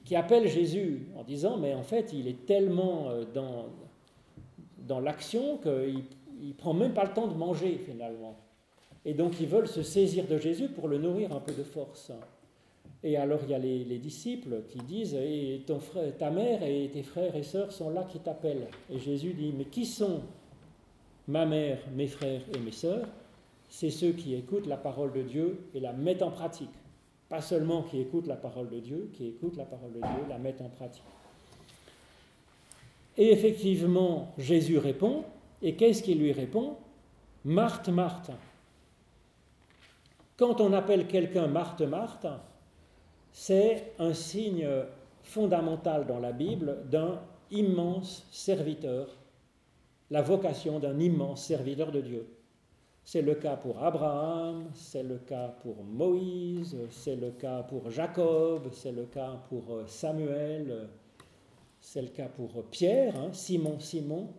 [0.04, 3.68] qui, appelle Jésus en disant, mais en fait, il est tellement dans,
[4.80, 6.04] dans l'action qu'il
[6.42, 8.36] ne prend même pas le temps de manger finalement.
[9.06, 12.12] Et donc ils veulent se saisir de Jésus pour le nourrir un peu de force.
[13.04, 16.90] Et alors il y a les, disciples qui disent et ton frère, Ta mère et
[16.92, 18.68] tes frères et sœurs sont là qui t'appellent.
[18.90, 20.22] Et Jésus dit Mais qui sont
[21.28, 23.08] ma mère, mes frères et mes sœurs?
[23.70, 26.70] C'est ceux qui écoutent la parole de Dieu et la mettent en pratique.
[27.30, 30.38] Pas seulement qui écoutent la parole de Dieu, qui écoutent la parole de Dieu, la
[30.38, 31.04] mettent en pratique.
[33.18, 35.24] Et effectivement, Jésus répond.
[35.62, 36.78] Et qu'est-ce qu'il lui répond?
[37.46, 38.32] Marthe, Marthe,
[40.38, 42.28] quand on appelle quelqu'un Marthe, Marthe,
[43.32, 44.68] c'est un signe
[45.24, 47.22] fondamental dans la Bible d'un
[47.52, 49.08] immense serviteur,
[50.12, 52.28] la vocation d'un immense serviteur de Dieu.
[53.08, 58.70] C'est le cas pour Abraham, c'est le cas pour Moïse, c'est le cas pour Jacob,
[58.72, 60.90] c'est le cas pour Samuel,
[61.80, 64.30] c'est le cas pour Pierre, hein, Simon, Simon,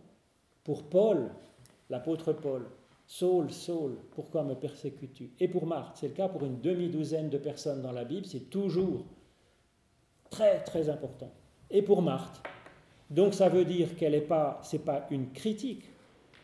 [0.65, 1.29] pour Paul,
[1.89, 2.65] l'apôtre Paul.
[3.05, 5.31] Saul, Saul, pourquoi me persécutes-tu?
[5.39, 8.49] Et pour Marthe, c'est le cas pour une demi-douzaine de personnes dans la Bible, c'est
[8.49, 9.05] toujours
[10.29, 11.31] très très important.
[11.69, 12.43] Et pour Marthe.
[13.09, 15.85] Donc ça veut dire qu'elle n'est pas, c'est pas une critique,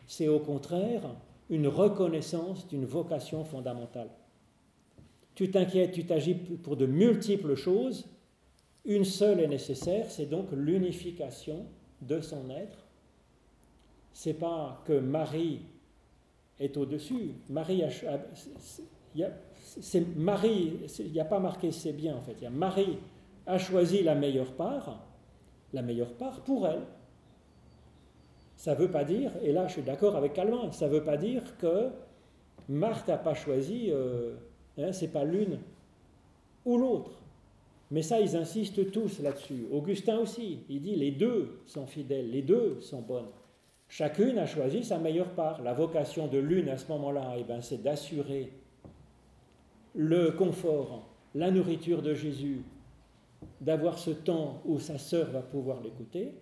[0.06, 1.02] c'est au contraire
[1.50, 4.10] une reconnaissance d'une vocation fondamentale.
[5.34, 8.06] Tu t'inquiètes, tu t'agis pour de multiples choses.
[8.84, 11.66] Une seule est nécessaire, c'est donc l'unification
[12.00, 12.86] de son être.
[14.12, 15.62] C'est pas que Marie
[16.60, 17.32] est au-dessus.
[17.48, 17.82] Marie
[19.14, 22.48] il n'y a pas marqué c'est bien en fait.
[22.50, 22.98] Marie
[23.46, 25.04] a choisi la meilleure part,
[25.72, 26.82] la meilleure part pour elle.
[28.64, 31.04] Ça ne veut pas dire, et là je suis d'accord avec Calvin, ça ne veut
[31.04, 31.90] pas dire que
[32.66, 34.36] Marthe n'a pas choisi, euh,
[34.78, 35.58] hein, c'est pas l'une
[36.64, 37.10] ou l'autre.
[37.90, 39.66] Mais ça, ils insistent tous là-dessus.
[39.70, 43.28] Augustin aussi, il dit les deux sont fidèles, les deux sont bonnes.
[43.86, 45.60] Chacune a choisi sa meilleure part.
[45.60, 48.50] La vocation de l'une à ce moment-là, eh ben, c'est d'assurer
[49.94, 52.62] le confort, la nourriture de Jésus,
[53.60, 56.32] d'avoir ce temps où sa sœur va pouvoir l'écouter.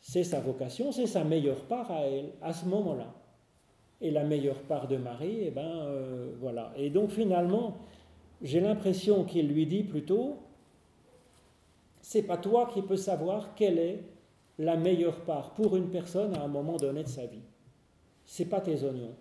[0.00, 3.14] C'est sa vocation, c'est sa meilleure part à elle, à ce moment-là.
[4.00, 6.72] Et la meilleure part de Marie, eh ben, euh, voilà.
[6.76, 7.78] Et donc finalement,
[8.42, 10.36] j'ai l'impression qu'il lui dit plutôt,
[12.00, 14.04] c'est pas toi qui peux savoir quelle est
[14.58, 17.42] la meilleure part pour une personne à un moment donné de sa vie.
[18.24, 19.14] C'est pas tes oignons.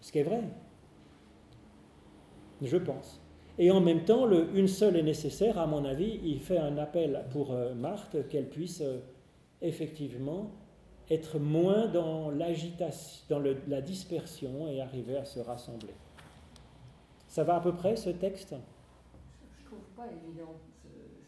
[0.00, 0.42] Ce qui est vrai.
[2.62, 3.20] Je pense.
[3.58, 6.76] Et en même temps, le une seule est nécessaire, à mon avis, il fait un
[6.78, 8.98] appel pour euh, Marthe qu'elle puisse euh,
[9.62, 10.50] effectivement
[11.10, 15.94] être moins dans l'agitation, dans la dispersion et arriver à se rassembler.
[17.28, 18.54] Ça va à peu près ce texte?
[19.58, 20.54] Je ne trouve pas évident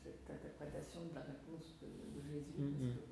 [0.03, 2.61] cette interprétation de la réponse de, Jésus.
[2.61, 3.09] Mm-hmm.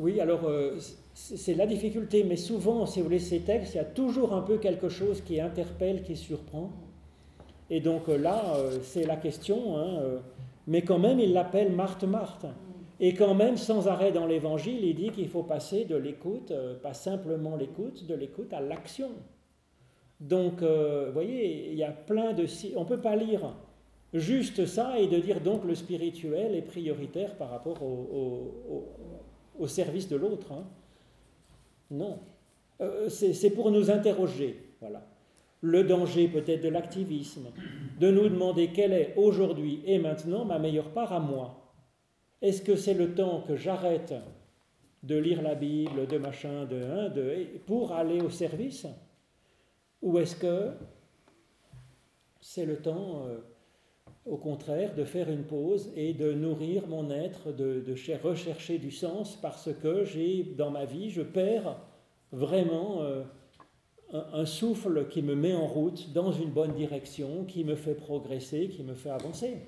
[0.00, 0.78] Oui, alors euh,
[1.12, 4.40] c'est la difficulté, mais souvent, si vous voulez, ces textes, il y a toujours un
[4.40, 6.70] peu quelque chose qui interpelle, qui surprend.
[7.68, 10.00] Et donc euh, là, euh, c'est la question, hein,
[10.70, 12.46] mais quand même, il l'appelle Marthe, Marthe.
[12.98, 16.52] Et quand même, sans arrêt dans l'Évangile, il dit qu'il faut passer de l'écoute,
[16.82, 19.10] pas simplement l'écoute, de l'écoute à l'action.
[20.20, 22.44] Donc, vous voyez, il y a plein de...
[22.76, 23.54] On ne peut pas lire
[24.12, 28.84] juste ça et de dire donc le spirituel est prioritaire par rapport au,
[29.60, 30.52] au service de l'autre.
[30.52, 30.64] Hein.
[31.90, 32.18] Non.
[32.80, 34.58] Euh, c'est pour nous interroger.
[34.80, 35.06] Voilà.
[35.62, 37.48] Le danger peut-être de l'activisme,
[37.98, 41.74] de nous demander quelle est aujourd'hui et maintenant ma meilleure part à moi.
[42.40, 44.14] Est-ce que c'est le temps que j'arrête
[45.02, 48.86] de lire la Bible, de machin, de, hein, de pour aller au service?
[50.00, 50.72] Ou est-ce que
[52.40, 53.38] c'est le temps, euh,
[54.24, 57.84] au contraire, de faire une pause et de nourrir mon être, de,
[58.22, 61.76] rechercher du sens parce que j'ai, dans ma vie, je perds
[62.32, 63.22] vraiment euh,
[64.12, 68.68] un, souffle qui me met en route dans une bonne direction, qui me fait progresser,
[68.68, 69.58] qui me fait avancer,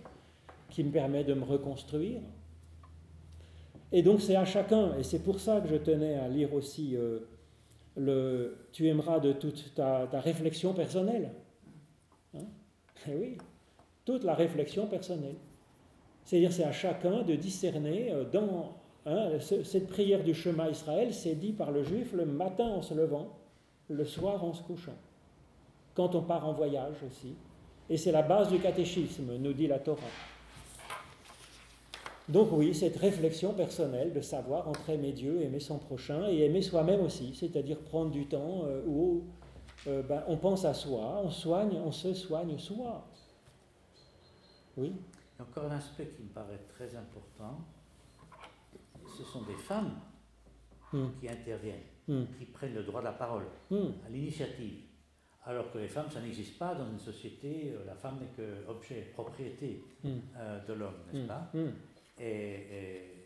[0.71, 2.21] qui me permet de me reconstruire.
[3.93, 6.97] Et donc c'est à chacun, et c'est pour ça que je tenais à lire aussi
[6.97, 7.21] euh,
[7.97, 11.31] le Tu aimeras de toute ta, réflexion personnelle.
[12.35, 12.47] Hein?
[13.09, 13.39] Eh oui,
[14.05, 15.37] toute la réflexion personnelle.
[16.25, 18.77] C'est-à-dire c'est à chacun de discerner euh, dans
[19.07, 22.95] hein, cette prière du chemin Israël, c'est dit par le juif le matin en se
[22.95, 23.42] levant,
[23.93, 24.97] le soir en se couchant,
[25.95, 27.35] quand on part en voyage aussi.
[27.89, 30.01] Et c'est la base du catéchisme, nous dit la Torah.
[32.29, 36.63] Donc oui, cette réflexion personnelle de savoir entre aimer Dieu, aimer son prochain et aimer
[36.63, 39.25] soi-même aussi, c'est-à-dire prendre du temps euh, où
[39.89, 43.05] euh, ben, on pense à soi, on soigne, on se soigne soi.
[44.77, 44.95] Oui.
[45.41, 47.59] Encore un aspect qui me paraît très important,
[49.19, 49.99] ce sont des femmes
[50.93, 51.09] hmm.
[51.21, 51.81] qui interviennent,
[52.13, 52.27] hmm.
[52.39, 53.89] qui prennent le droit de la parole, hmm.
[54.07, 54.81] à l'initiative.
[55.45, 58.69] Alors que les femmes, ça n'existe pas dans une société, euh, la femme n'est que
[58.69, 61.51] objet, propriété de l'homme, n'est-ce pas
[62.21, 63.23] et,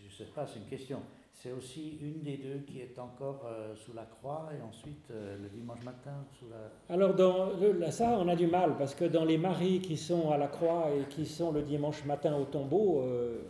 [0.00, 1.00] je ne sais pas, c'est une question.
[1.32, 5.36] C'est aussi une des deux qui est encore euh, sous la croix et ensuite euh,
[5.42, 6.94] le dimanche matin sous la...
[6.94, 10.30] Alors dans le, ça, on a du mal parce que dans les maris qui sont
[10.30, 13.42] à la croix et qui sont le dimanche matin au tombeau, euh,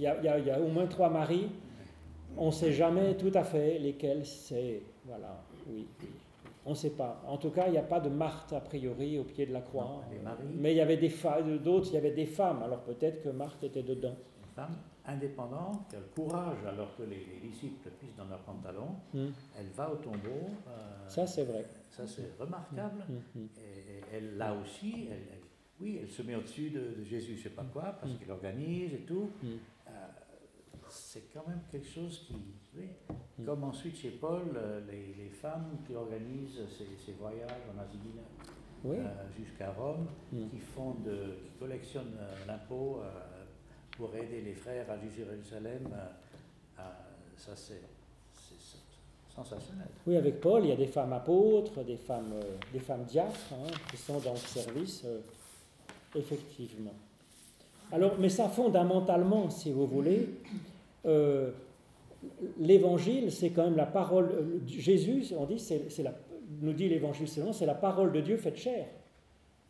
[0.00, 1.48] il y, y, a au moins trois maris.
[2.36, 4.82] On ne sait jamais tout à fait lesquels c'est.
[5.04, 5.86] Voilà, oui.
[6.64, 7.22] On ne sait pas.
[7.26, 9.60] En tout cas, il n'y a pas de Marthe a priori au pied de la
[9.60, 10.02] croix.
[10.58, 11.12] Mais il y avait des
[11.62, 12.62] d'autres, il y avait des femmes.
[12.62, 14.16] Alors peut-être que Marthe était dedans.
[14.42, 14.76] Une femme
[15.06, 19.28] indépendante, qui a le courage, alors que les, disciples pissent dans leurs pantalons, hmm.
[19.58, 20.50] elle va au tombeau.
[20.66, 21.64] Euh, ça, c'est vrai.
[21.90, 23.04] Ça, c'est remarquable.
[23.08, 25.38] Hmm, hmm, et, elle, là aussi, elle,
[25.80, 28.94] oui, elle se met au-dessus de, Jésus, je ne sais pas quoi, parce qu'il organise
[28.94, 29.30] et tout.
[30.96, 32.34] C'est quand même quelque chose qui.
[32.34, 33.44] Mm.
[33.44, 39.28] Comme ensuite chez Paul, euh, les, femmes qui organisent ces, voyages en Asie mineure euh,
[39.36, 40.48] jusqu'à Rome, mm.
[40.48, 43.00] qui, font de, qui collectionnent euh, l'impôt
[43.96, 45.88] pour aider les frères à Jérusalem,
[47.36, 47.80] ça c'est
[49.34, 49.88] sensationnel.
[50.06, 52.34] Oui, avec Paul, il y a des femmes apôtres, des femmes,
[52.72, 55.06] des femmes diacres hein, qui sont dans le service,
[56.14, 56.94] effectivement.
[57.92, 60.28] Alors, mais ça fondamentalement, si vous voulez,
[61.06, 61.50] euh,
[62.58, 64.30] l'évangile, c'est quand même la parole.
[64.32, 65.62] Euh, Jésus, on dit,
[66.60, 68.86] nous dit l'évangile selon, c'est la parole de Dieu faite chair.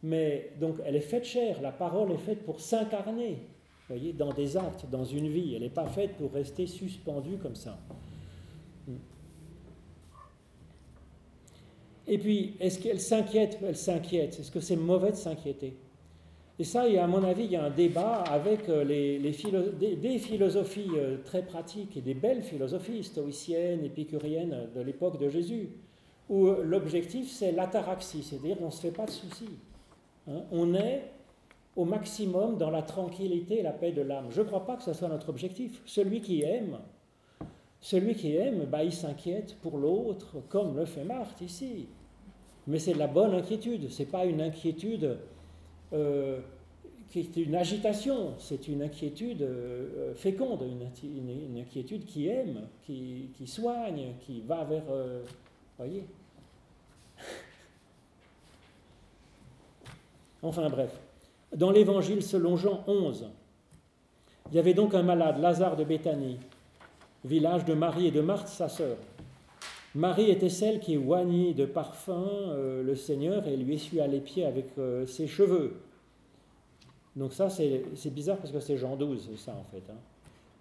[0.03, 1.61] Mais donc, elle est faite chair.
[1.63, 3.39] La parole est faite pour s'incarner.
[3.89, 5.55] voyez, dans des actes, dans une vie.
[5.55, 7.79] Elle n'est pas faite pour rester suspendue comme ça.
[12.07, 13.59] Et puis, est-ce qu'elle s'inquiète?
[13.67, 14.39] Elle s'inquiète.
[14.39, 15.77] Est-ce que c'est mauvais de s'inquiéter?
[16.59, 21.19] Et ça, à mon avis, il y a un débat avec euh, des, philosophies euh,
[21.23, 25.69] très pratiques et des belles philosophies stoïciennes, épicuriennes de l'époque de Jésus,
[26.31, 29.59] où euh, l'objectif, c'est l'ataraxie, c'est-à-dire on ne se fait pas de soucis.
[30.29, 30.45] Hein.
[30.51, 31.03] On est
[31.77, 34.29] au maximum dans la tranquillité et la paix de l'âme.
[34.31, 35.83] Je ne crois pas que ce soit notre objectif.
[35.85, 36.79] Celui qui aime,
[37.83, 41.87] celui qui aime, bah, il s'inquiète pour l'autre, comme le fait Marthe ici.
[42.67, 45.19] Mais c'est de la bonne inquiétude, ce n'est pas une inquiétude
[45.93, 46.41] euh,
[47.11, 50.83] qui est une agitation, c'est une inquiétude euh, féconde, une,
[51.59, 54.83] inquiétude qui aime, qui, soigne, qui va vers...
[54.91, 55.23] Euh,
[55.79, 56.05] voyez
[60.43, 60.99] Enfin bref,
[61.55, 63.29] dans l'évangile selon Jean 11,
[64.51, 66.39] il y avait donc un malade, Lazare de Béthanie,
[67.25, 68.97] village de Marie et de Marthe, sa sœur.
[69.97, 74.45] Marie était celle qui oignit de parfum euh, le Seigneur et lui essuya les pieds
[74.45, 75.77] avec euh, ses cheveux.
[77.17, 79.91] Donc ça, c'est bizarre parce que c'est Jean 12, ça en fait.
[79.91, 79.97] Hein.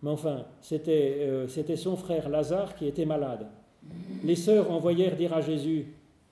[0.02, 3.48] Mais enfin, euh, c'était son frère Lazare qui était malade.
[4.24, 5.88] Les sœurs envoyèrent dire à Jésus,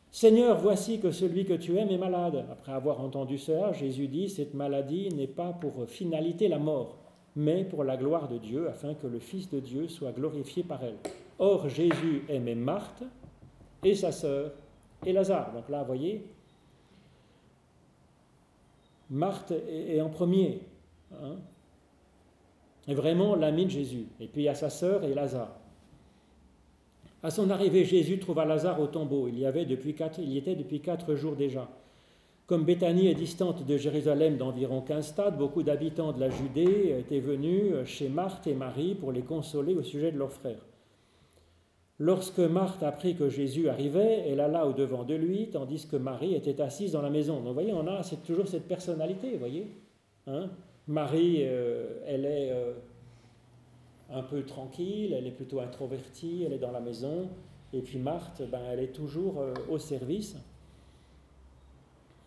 [0.10, 2.45] Seigneur, voici que celui que tu aimes est malade.
[2.49, 6.99] Après avoir entendu cela, Jésus dit, Cette maladie n'est pas pour finalité la mort,
[7.36, 10.82] mais pour la gloire de Dieu, afin que le Fils de Dieu soit glorifié par
[10.86, 10.95] elle.
[11.40, 13.04] Or, Jésus aimait Marthe
[13.84, 14.52] et sa sœur
[15.06, 15.52] et Lazare.
[15.54, 16.26] Donc là, vous voyez,
[19.10, 20.62] Marthe est, en premier.
[21.14, 21.38] Hein,
[22.88, 24.08] est vraiment l'ami de Jésus.
[24.20, 25.56] Et puis il y a sa sœur et Lazare.
[27.22, 29.28] À son arrivée, Jésus trouva Lazare au tombeau.
[29.28, 31.70] Il y, il y était depuis quatre jours déjà.
[32.46, 37.22] Comme Béthanie est distante de Jérusalem d'environ 15 stades, beaucoup d'habitants de la Judée étaient
[37.22, 40.60] venus chez Marthe et Marie pour les consoler au sujet de leur frère.
[42.04, 46.60] Lorsque Marthe apprit que Jésus arrivait, elle alla au-devant de lui, tandis que Marie était
[46.60, 47.38] assise dans la maison.
[47.38, 49.68] Donc vous voyez, on a c'est toujours cette personnalité, voyez.
[50.28, 50.49] Hein
[50.86, 52.74] Marie, euh, elle est euh,
[54.12, 57.30] un peu tranquille, elle est plutôt introvertie, elle est dans la maison.
[57.72, 60.36] Et puis Marthe, ben, elle est toujours euh, au service.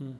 [0.00, 0.12] Hmm.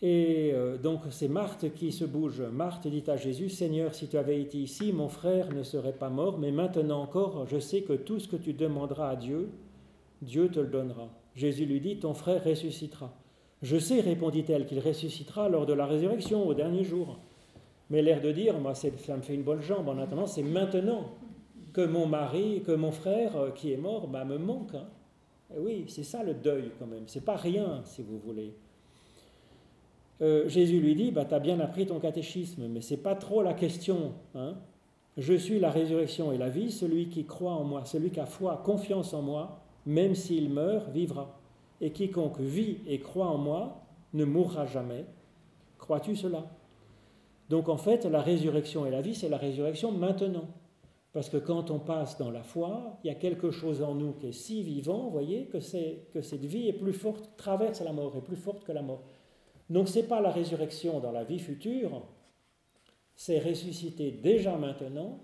[0.00, 2.40] Et euh, donc c'est Marthe qui se bouge.
[2.40, 6.08] Marthe dit à Jésus, Seigneur, si tu avais été ici, mon frère ne serait pas
[6.08, 9.50] mort, mais maintenant encore, je sais que tout ce que tu demanderas à Dieu,
[10.22, 11.08] Dieu te le donnera.
[11.34, 13.12] Jésus lui dit, ton frère ressuscitera.
[13.62, 17.18] Je sais, répondit-elle, qu'il ressuscitera lors de la résurrection, au dernier jour.
[17.90, 19.88] Mais l'air de dire, moi, ça me fait une bonne jambe.
[19.88, 21.10] En attendant, c'est maintenant
[21.72, 24.74] que mon mari, que mon frère euh, qui est mort, bah, me manque.
[24.74, 24.86] Hein.
[25.56, 27.04] Et oui, c'est ça le deuil quand même.
[27.06, 28.54] C'est pas rien, si vous voulez.
[30.20, 33.42] Euh, Jésus lui dit, bah, tu as bien appris ton catéchisme, mais c'est pas trop
[33.42, 34.12] la question.
[34.34, 34.54] Hein.
[35.16, 38.26] Je suis la résurrection et la vie, celui qui croit en moi, celui qui a
[38.26, 41.38] foi, confiance en moi, même s'il meurt, vivra.
[41.80, 45.04] Et quiconque vit et croit en moi ne mourra jamais.
[45.78, 46.46] Crois-tu cela?
[47.48, 50.48] Donc en fait, la résurrection et la vie, c'est la résurrection maintenant.
[51.12, 54.12] Parce que quand on passe dans la foi, il y a quelque chose en nous
[54.12, 55.58] qui est si vivant, vous voyez, que,
[56.12, 59.02] que cette vie est plus forte, traverse la mort, est plus forte que la mort.
[59.70, 62.02] Donc ce n'est pas la résurrection dans la vie future,
[63.14, 65.18] c'est ressusciter déjà maintenant,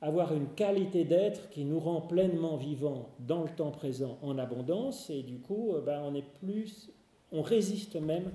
[0.00, 5.10] avoir une qualité d'être qui nous rend pleinement vivants dans le temps présent en abondance,
[5.10, 6.90] et du coup, euh, ben, on est plus,
[7.30, 8.30] on résiste même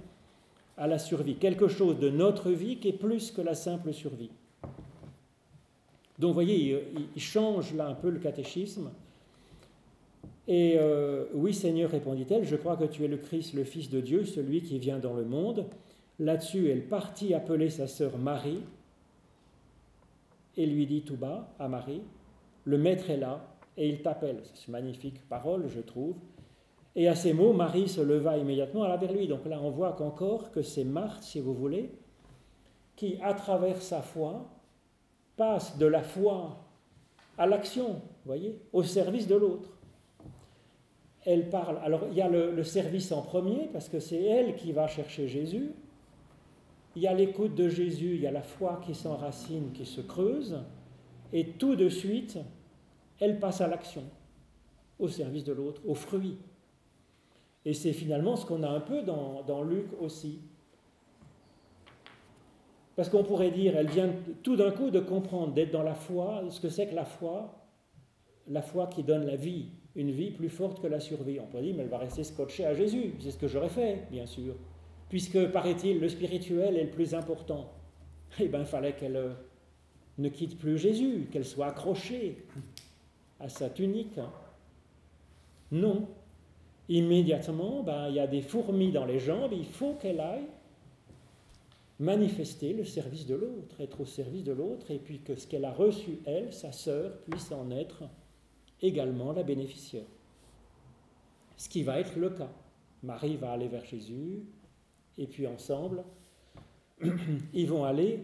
[0.78, 4.30] à la survie, quelque chose de notre vie qui est plus que la simple survie.
[6.20, 6.84] Donc vous voyez,
[7.16, 8.92] il change là un peu le catéchisme
[10.48, 14.00] et euh, oui, Seigneur, répondit-elle, je crois que tu es le Christ, le Fils de
[14.00, 15.66] Dieu, celui qui vient dans le monde.
[16.20, 18.62] Là-dessus, elle partit appeler sa sœur Marie
[20.56, 22.02] et lui dit tout bas à Marie,
[22.64, 23.46] le Maître est là
[23.76, 24.40] et il t'appelle.
[24.44, 26.16] C'est une magnifique parole, je trouve.
[26.96, 29.28] Et à ces mots, Marie se leva immédiatement à la vers lui.
[29.28, 31.92] Donc là, on voit qu'encore que c'est Marthe, si vous voulez,
[32.96, 34.50] qui, à travers sa foi,
[35.36, 36.58] passe de la foi
[37.38, 39.77] à l'action, voyez, au service de l'autre
[41.28, 41.78] elle parle.
[41.84, 45.28] Alors il y a le, service en premier, parce que c'est elle qui va chercher
[45.28, 45.72] Jésus.
[46.96, 50.00] Il y a l'écoute de Jésus, il y a la foi qui s'enracine, qui se
[50.02, 50.58] creuse.
[51.34, 52.40] Et tout de suite,
[53.20, 54.04] elle passe à l'action,
[55.00, 56.38] au service de l'autre, au fruit.
[57.66, 60.40] Et c'est finalement ce qu'on a un peu dans, Luc aussi.
[62.96, 64.10] Parce qu'on pourrait dire, elle vient
[64.42, 67.54] tout d'un coup de comprendre, d'être dans la foi, ce que c'est que la foi,
[68.48, 69.68] la foi qui donne la vie,
[69.98, 71.40] une vie plus forte que la survie.
[71.40, 73.16] On peut dire, mais elle va rester scotchée à Jésus.
[73.20, 74.56] C'est ce que j'aurais fait, bien sûr.
[75.10, 77.74] Puisque, paraît-il, le spirituel est le plus important.
[78.40, 79.34] Eh bien, il fallait qu'elle euh,
[80.18, 82.46] ne quitte plus Jésus, qu'elle soit accrochée
[83.40, 84.20] à sa tunique.
[85.72, 86.08] Non.
[86.90, 90.46] Immédiatement, ben, il y a des fourmis dans les jambes, il faut qu'elle aille
[92.00, 95.66] manifester le service de l'autre, être au service de l'autre, et puis que ce qu'elle
[95.66, 98.04] a reçu, elle, sa sœur, puisse en être
[98.82, 100.06] également la bénéficiaire.
[101.56, 102.50] Ce qui va être le cas.
[103.04, 104.44] Marie va aller vers Jésus,
[105.18, 106.04] et puis ensemble,
[107.54, 108.24] ils vont aller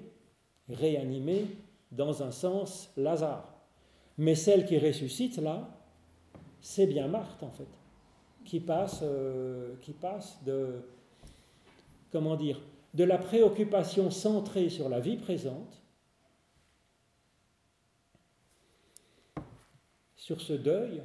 [0.69, 1.45] réanimer
[1.91, 3.53] dans un sens Lazare.
[4.17, 5.69] Mais celle qui ressuscite là,
[6.61, 7.67] c'est bien Marthe en fait,
[8.45, 10.81] qui passe, euh, qui passe de,
[12.11, 12.61] comment dire,
[12.93, 15.82] de la préoccupation centrée sur la vie présente
[20.23, 21.01] sur ce deuil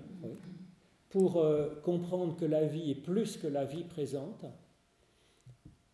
[1.08, 4.44] pour euh, comprendre que la vie est plus que la vie présente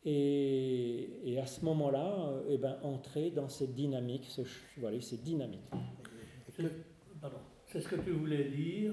[0.04, 4.42] et, à ce moment-là, euh, eh ben, entrer dans cette dynamique, ce,
[4.76, 5.62] voilà, cette dynamique.
[7.64, 8.92] C'est ce que tu voulais dire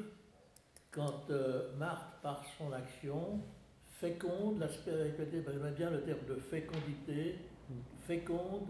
[0.92, 3.42] quand euh, Marthe, par son action,
[3.86, 7.36] féconde la spiritualité, j'aime bien le terme de fécondité,
[7.70, 7.74] mm.
[8.00, 8.70] féconde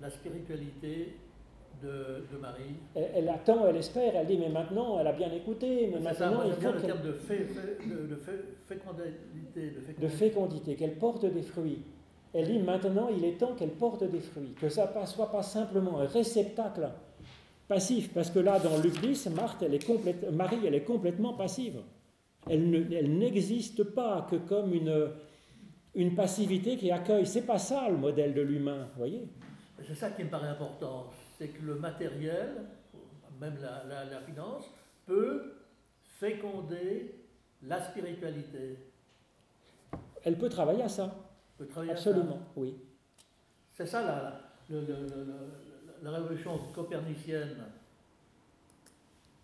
[0.00, 1.16] la spiritualité
[1.82, 2.76] de, Marie.
[2.94, 6.52] Elle, attend, elle espère, elle dit mais maintenant, elle a bien écouté, mais maintenant il
[6.52, 8.16] faut le terme de, de,
[8.66, 9.72] fécondité.
[9.98, 11.82] De fécondité, qu'elle porte des fruits.
[12.32, 15.42] Elle dit maintenant, il est temps qu'elle porte des fruits, que ça ne soit pas
[15.42, 16.88] simplement un réceptacle
[17.68, 21.80] passif, parce que là, dans Luc 10, Marthe, elle est Marie, elle est complètement passive.
[22.48, 22.70] Elle,
[23.18, 25.10] n'existe pas que comme une,
[25.94, 27.26] une passivité qui accueille.
[27.26, 29.26] C'est pas ça le modèle de l'humain, voyez?
[29.84, 31.06] C'est ça qui me paraît important
[31.38, 32.66] c'est que le matériel,
[33.40, 34.64] même la, finance,
[35.04, 35.54] peut
[36.18, 37.14] féconder
[37.62, 38.78] la spiritualité.
[40.24, 41.14] elle peut travailler à ça.
[41.58, 42.10] peut travailler à ça.
[42.10, 42.74] Absolument, oui.
[43.72, 47.56] C'est ça la, le- le- le- le- la révolution copernicienne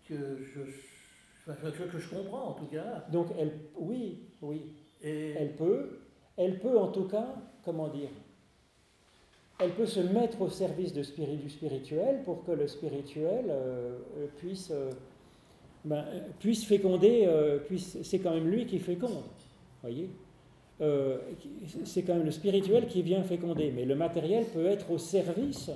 [0.07, 0.61] que je,
[1.47, 3.05] enfin, que, que je comprends en tout cas.
[3.11, 5.99] Donc, elle, oui, oui, Et elle peut,
[6.37, 8.09] elle peut en tout cas, comment dire,
[9.59, 13.97] elle peut se mettre au service de spiri- du spirituel pour que le spirituel euh,
[14.17, 14.89] euh, puisse, euh,
[15.85, 16.05] ben,
[16.39, 19.23] puisse féconder, euh, puisse, c'est quand même lui qui féconde,
[19.81, 20.09] voyez
[21.85, 25.71] c'est quand même le spirituel qui vient féconder, mais le matériel peut être au service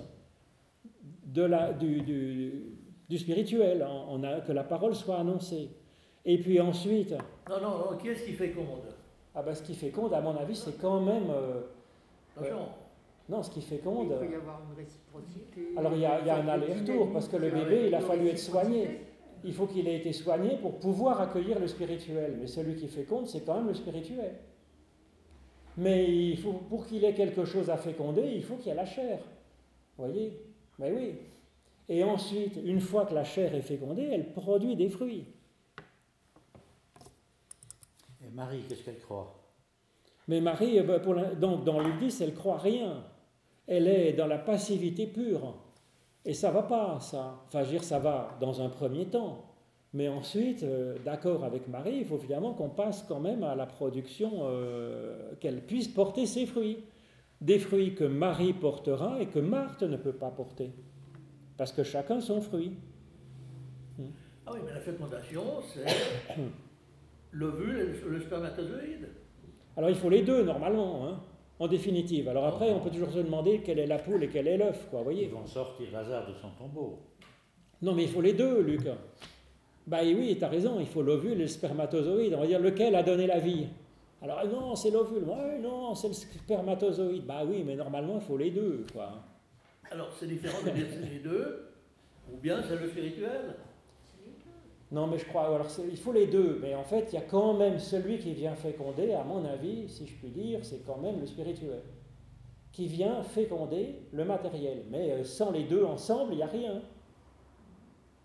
[1.26, 2.64] de la, du, du-
[3.08, 5.70] du spirituel, a, que la parole soit annoncée.
[6.26, 7.12] Et puis ensuite,
[7.50, 8.82] non, non, non, qui est-ce qui féconde?
[9.34, 11.30] ah ben, ce qui féconde, à mon avis, c'est quand même.
[12.36, 12.66] Attention.
[13.30, 14.18] Non, ce qui Il féconde.
[14.20, 15.74] peut y avoir une réciprocité.
[15.76, 18.00] Alors il y a, il y a un aller-retour, parce que le bébé, il a
[18.00, 19.02] fallu être soigné.
[19.44, 22.38] Il faut qu'il ait été soigné pour pouvoir accueillir le spirituel.
[22.40, 24.36] Mais celui qui féconde, c'est quand même le spirituel.
[25.78, 28.76] Mais il faut, pour qu'il ait quelque chose à féconder, il faut qu'il y ait
[28.76, 29.20] la chair.
[29.98, 30.42] Vous voyez?
[30.80, 31.16] Mais oui.
[31.90, 35.26] Et ensuite, une fois que la chair est fécondée, elle produit des fruits.
[38.26, 39.36] Et Marie, qu'est-ce qu'elle croit?
[40.28, 41.00] Mais Marie, eh ben,
[41.40, 43.04] donc dans Luc 10, elle croit rien.
[43.68, 45.56] Elle est dans la passivité pure.
[46.26, 47.42] Et ça va pas, ça.
[47.46, 49.44] Enfin, je veux dire, ça va dans un premier temps.
[49.94, 53.66] Mais ensuite, euh, d'accord avec Marie, il faut finalement qu'on passe quand même à la
[53.66, 56.80] production, euh, qu'elle puisse porter ses fruits.
[57.40, 60.72] Des fruits que Marie portera et que Marthe ne peut pas porter.
[61.56, 62.74] Parce que chacun son fruit.
[64.46, 65.44] Ah oui, mais la fécondation,
[65.74, 65.86] c'est
[67.32, 69.08] l'ovule et le- le spermatozoïde.
[69.76, 71.20] Alors il faut les deux normalement, hein,
[71.60, 72.28] en définitive.
[72.30, 74.88] Alors après, on peut toujours se demander quelle est la poule et quel est l'œuf,
[74.90, 75.26] quoi, vous voyez.
[75.26, 77.00] Ils vont sortir Lazare de son tombeau.
[77.82, 78.88] Non, mais il faut les deux, Luc.
[79.86, 82.34] Bah oui, tu as raison, il faut l'ovule et le spermatozoïde.
[82.34, 83.68] On va dire lequel a donné la vie?
[84.22, 85.24] Alors ah non, c'est l'ovule.
[85.24, 87.26] Ouais, non, c'est le spermatozoïde.
[87.26, 89.24] Bah oui, mais normalement, il faut les deux, quoi.
[89.90, 91.70] Alors c'est différent de dire c'est les deux,
[92.34, 93.56] ou bien c'est le spirituel.
[94.92, 96.60] Non, mais je crois, alors il faut les deux.
[96.62, 99.90] Mais en fait, il y a quand même celui qui vient féconder, à mon avis,
[99.90, 101.82] si je puis dire, c'est quand même le spirituel.
[102.72, 104.84] Qui vient féconder le matériel.
[104.90, 106.82] Mais euh, sans les deux ensemble, il n'y a rien.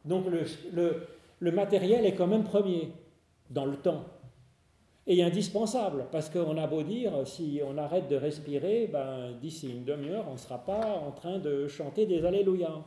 [0.04, 2.92] Donc le matériel est quand même premier
[3.50, 4.04] dans le temps.
[5.06, 9.84] Et indispensable, parce qu'on a beau dire, si on arrête de respirer, ben, d'ici une
[9.84, 12.84] demi-heure, on ne sera pas en train de chanter des Alléluia.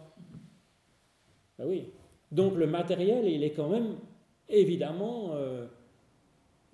[1.57, 1.91] Ben oui.
[2.35, 3.95] Donc le matériel, il est quand même
[4.49, 5.65] évidemment euh,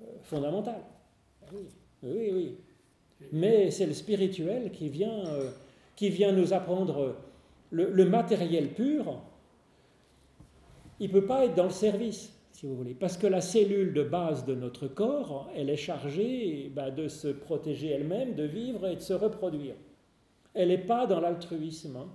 [0.01, 0.81] euh, fondamental.
[1.53, 1.67] Oui,
[2.01, 2.57] oui, oui.
[3.31, 5.51] Mais c'est le spirituel qui vient, euh,
[5.95, 7.15] qui vient nous apprendre
[7.69, 9.21] le, le matériel pur.
[10.99, 13.93] Il ne peut pas être dans le service, si vous voulez, parce que la cellule
[13.93, 18.87] de base de notre corps, elle est chargée ben, de se protéger elle-même, de vivre
[18.87, 19.75] et de se reproduire.
[20.55, 21.97] Elle n'est pas dans l'altruisme.
[21.97, 22.09] hein.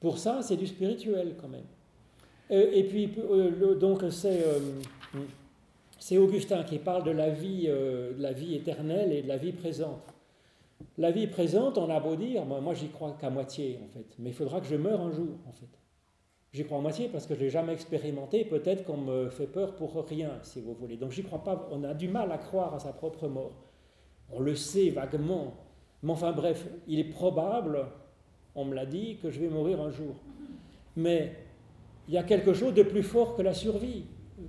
[0.00, 1.64] Pour ça, c'est du spirituel quand même.
[2.50, 4.58] Euh, et puis, euh, donc, c'est euh,
[5.98, 9.52] c'est Augustin qui parle de la, vie, de la vie éternelle et de la vie
[9.52, 10.14] présente.
[10.98, 14.06] La vie présente, on a beau dire, moi, moi j'y crois qu'à moitié en fait,
[14.18, 15.66] mais il faudra que je meure un jour en fait.
[16.52, 19.46] J'y crois à moitié parce que je ne l'ai jamais expérimenté, peut-être qu'on me fait
[19.46, 20.96] peur pour rien, si vous voulez.
[20.96, 23.56] Donc j'y crois pas, on a du mal à croire à sa propre mort.
[24.30, 25.54] On le sait vaguement,
[26.02, 27.86] mais enfin bref, il est probable,
[28.54, 30.14] on me l'a dit, que je vais mourir un jour.
[30.94, 31.32] Mais
[32.08, 34.04] il y a quelque chose de plus fort que la survie,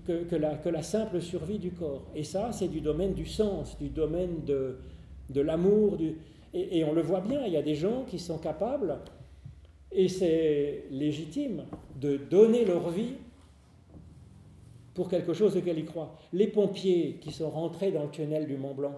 [0.06, 2.06] que, la, simple survie du corps.
[2.16, 4.78] Et ça, c'est du domaine du sens, du domaine de,
[5.42, 5.98] l'amour.
[6.54, 9.00] et on le voit bien, il y a des gens qui sont capables,
[9.92, 11.64] et c'est légitime,
[12.00, 13.14] de donner leur vie
[14.94, 16.16] pour quelque chose auquel ils croient.
[16.34, 18.96] Les pompiers qui sont rentrés dans le tunnel du Mont Blanc,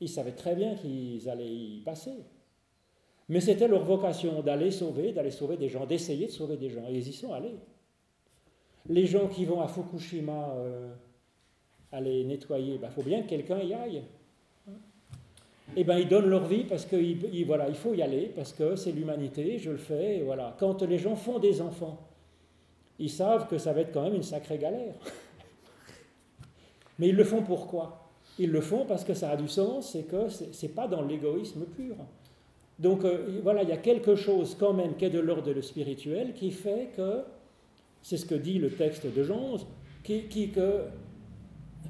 [0.00, 2.12] ils savaient très bien qu'ils allaient y passer.
[3.28, 6.86] Mais c'était leur vocation d'aller sauver, d'aller sauver des gens, d'essayer de sauver des gens.
[6.88, 7.54] Et ils y sont allés.
[8.88, 10.92] Les gens qui vont à Fukushima euh,
[11.90, 14.02] aller nettoyer, il faut bien que quelqu'un y aille.
[15.76, 18.76] Eh bien, ils donnent leur vie parce ils- voilà, il faut y aller, parce que
[18.76, 20.20] c'est l'humanité, je le fais.
[20.22, 20.54] voilà.
[20.58, 21.98] Quand les gens font des enfants,
[22.98, 24.94] ils savent que ça va être quand même une sacrée galère.
[26.98, 28.10] Mais ils le font pourquoi?
[28.38, 31.64] Ils le font parce que ça a du sens et que c'est pas dans l'égoïsme
[31.64, 31.96] pur.
[32.78, 35.60] Donc euh, voilà, il y a quelque chose quand même qui est de l'ordre de
[35.60, 37.22] spirituel qui fait que,
[38.02, 39.56] c'est ce que dit le texte de Jean,
[40.02, 40.82] qui, qui- que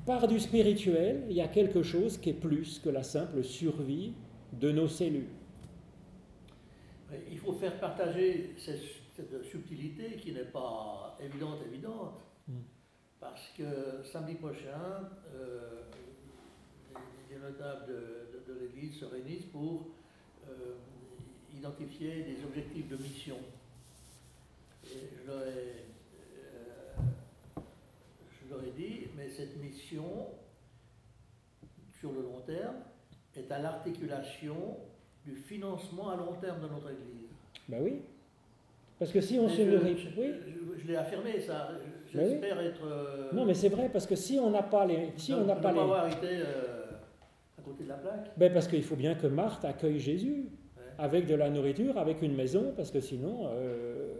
[0.06, 4.12] par du spirituel, il y a quelque chose qui est plus que la simple survie
[4.52, 5.28] de nos cellules.
[7.30, 8.82] Il faut faire partager cette,
[9.14, 12.20] cette subtilité qui n'est pas évidente, évidente.
[12.48, 12.52] Mm.
[13.20, 15.80] Parce que samedi prochain, euh,
[17.30, 19.86] les, notables de, de, l'Église se réunissent pour
[20.48, 23.36] euh, identifier des objectifs de mission.
[24.86, 25.84] Et je leur, ai,
[27.56, 30.26] je leur ai dit, mais cette mission,
[31.98, 32.76] sur le long terme,
[33.36, 34.76] est à l'articulation
[35.24, 37.28] du financement à long terme de notre Église.
[37.68, 38.02] Ben oui.
[38.98, 39.96] Parce que si on se nourrit.
[39.98, 40.34] Je, oui.
[40.78, 41.70] je, l'ai affirmé, ça.
[42.12, 42.84] Ben J'espère être.
[42.86, 45.12] Euh, non, mais c'est vrai, parce que si on n'a pas les.
[45.16, 45.80] Si on n'a pas les.
[45.80, 46.83] avoir été euh,
[47.64, 48.30] à côté de la plaque.
[48.36, 50.48] Ben parce qu'il faut bien que Marthe accueille Jésus.
[50.96, 53.48] Avec de la nourriture, avec une maison, parce que sinon.
[53.48, 54.14] Euh,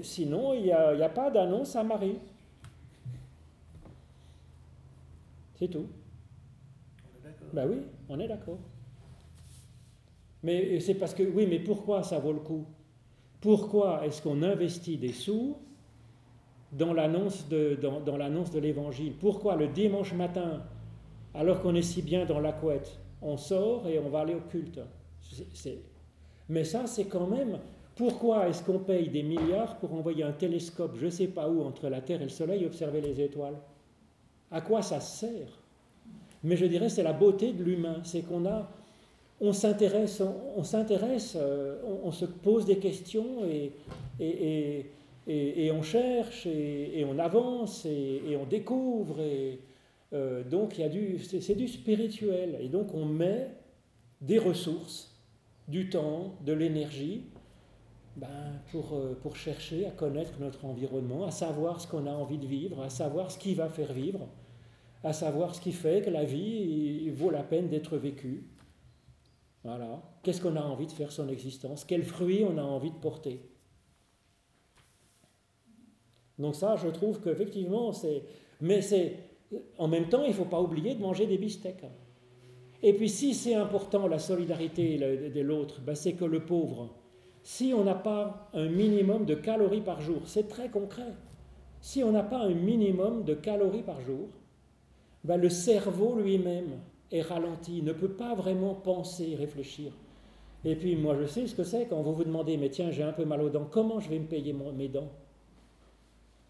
[0.00, 2.18] sinon, il n'y a, a, pas d'annonce à Marie.
[5.56, 5.86] C'est tout.
[7.04, 7.52] On est.
[7.52, 8.58] Ben oui, on est d'accord.
[10.42, 12.64] Mais c'est parce que, oui, mais pourquoi ça vaut le coup?
[13.40, 15.56] Pourquoi est-ce qu'on investit des sous
[16.72, 19.14] dans l'annonce de, dans, dans de l'évangile?
[19.18, 20.62] Pourquoi le dimanche matin,
[21.36, 24.40] alors qu'on est si bien dans la couette, on sort et on va aller au
[24.40, 24.80] culte
[26.48, 27.58] Mais ça, c'est quand même.
[27.94, 31.62] Pourquoi est-ce qu'on paye des milliards pour envoyer un télescope, je ne sais pas où,
[31.62, 33.56] entre la Terre et le Soleil, et observer les étoiles?
[34.50, 35.60] À quoi ça sert?
[36.44, 38.68] Mais je dirais, c'est la beauté de l'humain, c'est qu'on a
[39.40, 40.22] on s'intéresse,
[40.56, 43.72] on, s'intéresse, euh, on, se pose des questions et,
[44.18, 49.20] et, on cherche et, on avance et, on découvre.
[49.20, 49.60] Et,
[50.12, 50.80] euh, donc
[51.20, 52.58] c'est, du spirituel.
[52.60, 53.50] Et donc on met
[54.20, 55.14] des ressources,
[55.68, 57.24] du temps, de l'énergie,
[58.16, 62.38] ben, pour, euh, pour chercher à connaître notre environnement, à savoir ce qu'on a envie
[62.38, 64.26] de vivre, à savoir ce qui va faire vivre,
[65.04, 68.48] à savoir ce qui fait que la vie vaut la peine d'être vécue.
[69.64, 70.02] Voilà.
[70.22, 71.84] Qu'est-ce qu'on a envie de faire son existence?
[71.84, 73.40] Quels fruits on a envie de porter?
[76.38, 78.22] Donc ça, je trouve qu'effectivement, c'est...
[78.60, 79.18] Mais c'est...
[79.78, 81.84] En même temps, il ne faut pas oublier de manger des bistecs.
[82.82, 86.90] Et puis si c'est important la solidarité de l'autre, ben c'est que le pauvre,
[87.42, 91.14] si on n'a pas un minimum de calories par jour, c'est très concret.
[91.80, 94.28] Si on n'a pas un minimum de calories par jour,
[95.24, 96.80] ben le cerveau lui-même
[97.10, 99.92] est ralenti, ne peut pas vraiment penser, réfléchir.
[100.64, 103.04] Et puis moi je sais ce que c'est quand vous vous demandez, mais tiens, j'ai
[103.04, 105.12] un peu mal aux dents, comment je vais me payer mes dents?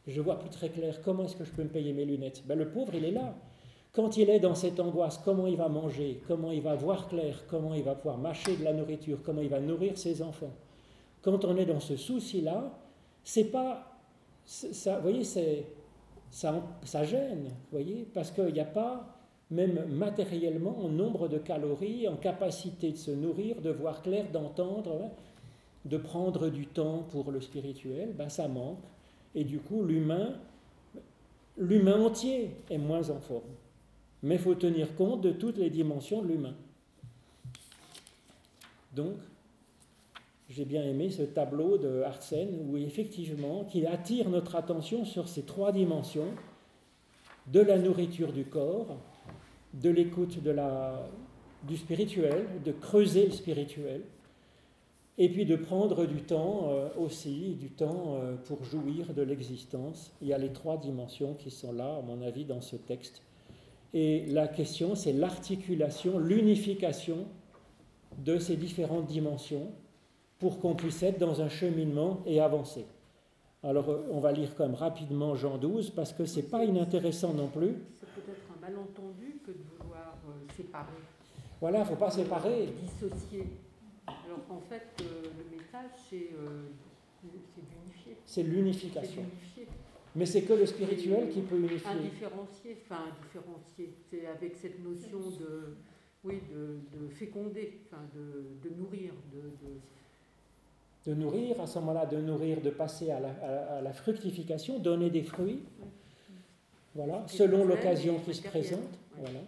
[0.06, 2.56] Je vois plus très clair, comment est-ce que je peux me payer mes lunettes ben,
[2.56, 3.34] Le pauvre, il est là.
[3.92, 7.44] Quand il est dans cette angoisse, comment il va manger, comment il va voir clair,
[7.48, 10.52] comment il va pouvoir mâcher de la nourriture, comment il va nourrir ses enfants.
[11.22, 12.78] Quand on est dans ce souci-là,
[13.24, 13.92] c'est pas...
[14.44, 19.16] Ça, voyez, ça, ça gêne, voyez, parce qu'il n'y a pas
[19.50, 25.00] même matériellement, en nombre de calories, en capacité de se nourrir, de voir clair, d'entendre,
[25.04, 25.10] hein,
[25.84, 28.82] de prendre du temps pour le spirituel, ben ça manque.
[29.36, 30.34] Et du coup, l'humain,
[31.58, 33.52] l'humain entier est moins en forme.
[34.22, 36.54] Mais il faut tenir compte de toutes les dimensions de l'humain.
[38.94, 39.18] Donc,
[40.48, 45.42] j'ai bien aimé ce tableau de Arsène où effectivement, qui attire notre attention sur ces
[45.42, 46.32] trois dimensions
[47.48, 48.96] de la nourriture du corps,
[49.74, 51.06] de l'écoute de la,
[51.64, 54.00] du spirituel, de creuser le spirituel,
[55.18, 60.12] et puis de prendre du temps euh, aussi, du temps euh, pour jouir de l'existence.
[60.20, 63.22] Il y a les trois dimensions qui sont là, à mon avis, dans ce texte.
[63.94, 67.26] Et la question, c'est l'articulation, l'unification
[68.18, 69.70] de ces différentes dimensions
[70.38, 72.84] pour qu'on puisse être dans un cheminement et avancer.
[73.62, 77.48] Alors, euh, on va lire comme rapidement Jean 12 parce que c'est pas inintéressant non
[77.48, 77.74] plus.
[77.98, 79.40] C'est peut-être un malentendu
[80.56, 80.86] séparer.
[81.60, 82.68] Voilà, il ne faut pas séparer.
[82.82, 83.46] Dissocier.
[84.26, 86.62] Alors qu'en fait, euh, le message, c'est euh.
[88.24, 89.22] C'est l'unification.
[90.14, 91.90] Mais c'est que le spirituel qui peut unifier.
[91.90, 93.92] Indifférencier, enfin différencier.
[94.10, 95.76] C'est avec cette notion de,
[96.24, 101.14] oui, de, de féconder, enfin de, de nourrir, de, de...
[101.14, 105.22] nourrir, à ce moment-là, de nourrir, de passer à la, à la, fructification, donner des
[105.22, 105.62] fruits,
[106.94, 108.98] voilà, selon l'occasion qui se présente.
[109.18, 109.40] Voilà.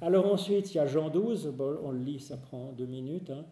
[0.00, 1.54] Alors ensuite, il y a Jean 12,
[1.84, 3.30] on le lit, ça prend deux minutes.
[3.30, 3.44] Hein.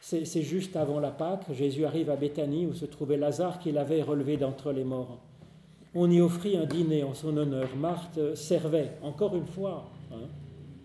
[0.00, 4.02] C'est juste avant la Pâque, Jésus arrive à Béthanie où se trouvait Lazare qu'il avait
[4.02, 5.18] relevé d'entre les morts.
[5.94, 7.74] On y offrit un dîner en son honneur.
[7.76, 10.28] Marthe servait, encore une fois, hein.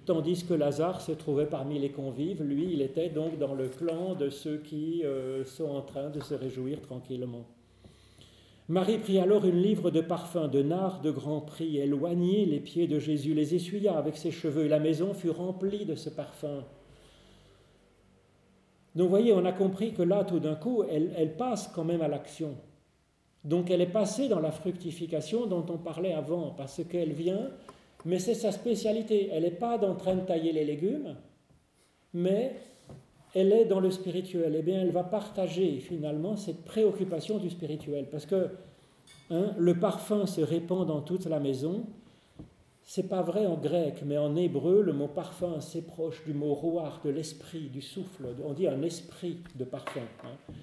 [0.05, 2.41] tandis que Lazare se trouvait parmi les convives.
[2.41, 6.21] Lui, il était donc dans le clan de ceux qui euh, sont en train de
[6.21, 7.45] se réjouir tranquillement.
[8.69, 12.87] Marie prit alors une livre de parfums de nard de grand prix, éloignit les pieds
[12.87, 16.63] de Jésus, les essuya avec ses cheveux, et la maison fut remplie de ce parfum.
[18.95, 22.01] Donc vous voyez, on a compris que là, tout d'un coup, elle, passe quand même
[22.01, 22.55] à l'action.
[23.43, 27.49] Donc elle est passée dans la fructification dont on parlait avant, parce qu'elle vient
[28.05, 29.29] mais c'est sa spécialité.
[29.31, 31.15] Elle n'est pas en train de tailler les légumes,
[32.13, 32.55] mais
[33.35, 34.55] elle est dans le spirituel.
[34.57, 38.49] Eh bien, elle va partager finalement cette préoccupation du spirituel, parce que
[39.29, 41.85] hein, le parfum se répand dans toute la maison.
[42.83, 46.53] C'est pas vrai en grec, mais en hébreu, le mot parfum c'est proche du mot
[46.53, 48.27] roar, de l'esprit, du souffle.
[48.45, 50.01] On dit un esprit de parfum.
[50.23, 50.53] Hein.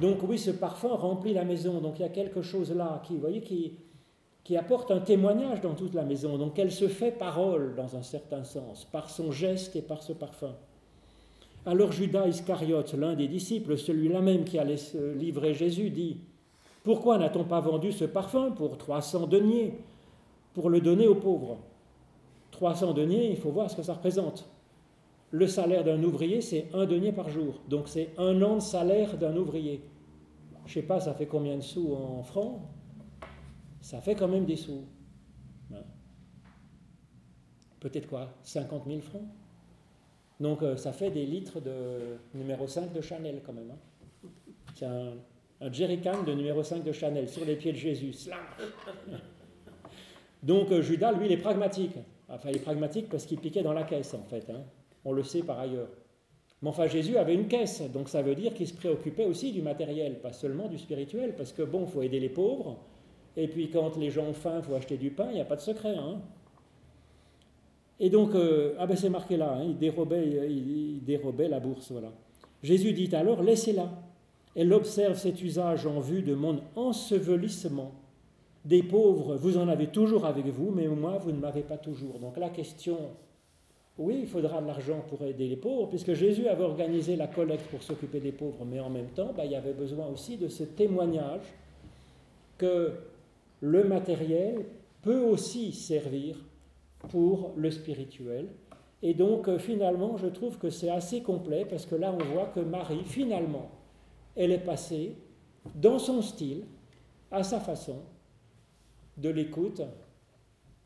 [0.00, 1.80] Donc oui, ce parfum remplit la maison.
[1.80, 3.74] Donc il y a quelque chose là qui, voyez, qui,
[4.42, 6.38] qui apporte un témoignage dans toute la maison.
[6.38, 10.12] Donc elle se fait parole dans un certain sens, par son geste et par ce
[10.12, 10.54] parfum.
[11.64, 14.76] Alors Judas Iscariote, l'un des disciples, celui-là même qui allait
[15.16, 16.18] livrer Jésus, dit
[16.84, 19.78] Pourquoi n'a-t-on pas vendu ce parfum pour 300 deniers?
[20.56, 21.58] Pour le donner aux pauvres
[22.52, 24.48] 300 deniers, il faut voir ce que ça représente
[25.30, 27.60] le salaire d'un ouvrier, c'est un denier par jour.
[27.68, 29.82] Donc c'est un an de salaire d'un ouvrier.
[30.64, 32.58] Je ne sais pas, ça fait combien de sous en francs?
[33.82, 34.86] Ça fait quand même des sous.
[37.80, 38.30] Peut-être quoi?
[38.42, 39.28] 50 000 francs?
[40.40, 43.72] Donc euh, ça fait des litres de numéro 5 de Chanel quand même.
[43.72, 44.28] Hein.
[44.74, 45.12] C'est un,
[45.60, 48.14] un jerrycan de numéro 5 de Chanel sur les pieds de Jésus.
[50.42, 51.96] Donc euh, Judas, lui, il est pragmatique.
[52.28, 54.48] Enfin, il est pragmatique parce qu'il piquait dans la caisse, en fait.
[54.50, 54.62] Hein.
[55.04, 55.88] On le sait par ailleurs.
[56.62, 59.60] Mais enfin, Jésus avait une caisse, donc ça veut dire qu'il se préoccupait aussi du
[59.60, 62.78] matériel, pas seulement du spirituel, parce que bon, il faut aider les pauvres,
[63.36, 65.44] et puis quand les gens ont faim, il faut acheter du pain, il n'y a
[65.44, 65.94] pas de secret.
[65.94, 66.22] Hein.
[68.00, 71.92] Et donc, euh, ah ben c'est marqué là, hein, il, dérobait, il, dérobait la bourse,
[71.92, 72.12] voilà.
[72.62, 73.90] Jésus dit alors, laissez-la.
[74.54, 77.92] Elle observe cet usage en vue de mon ensevelissement.
[78.66, 82.18] Des pauvres, vous en avez toujours avec vous, mais moi, vous ne m'avez pas toujours.
[82.18, 82.98] Donc la question
[83.98, 87.66] oui, il faudra de l'argent pour aider les pauvres, puisque Jésus avait organisé la collecte
[87.68, 90.48] pour s'occuper des pauvres, mais en même temps, bah, il y avait besoin aussi de
[90.48, 91.54] ce témoignage
[92.58, 92.92] que
[93.60, 94.66] le matériel
[95.00, 96.36] peut aussi servir
[97.08, 98.48] pour le spirituel.
[99.02, 102.46] Et donc, euh, finalement, je trouve que c'est assez complet, parce que là, on voit
[102.46, 103.70] que Marie, finalement,
[104.34, 105.16] elle est passée
[105.74, 106.64] dans son style,
[107.30, 107.96] à sa façon,
[109.16, 109.82] de l'écoute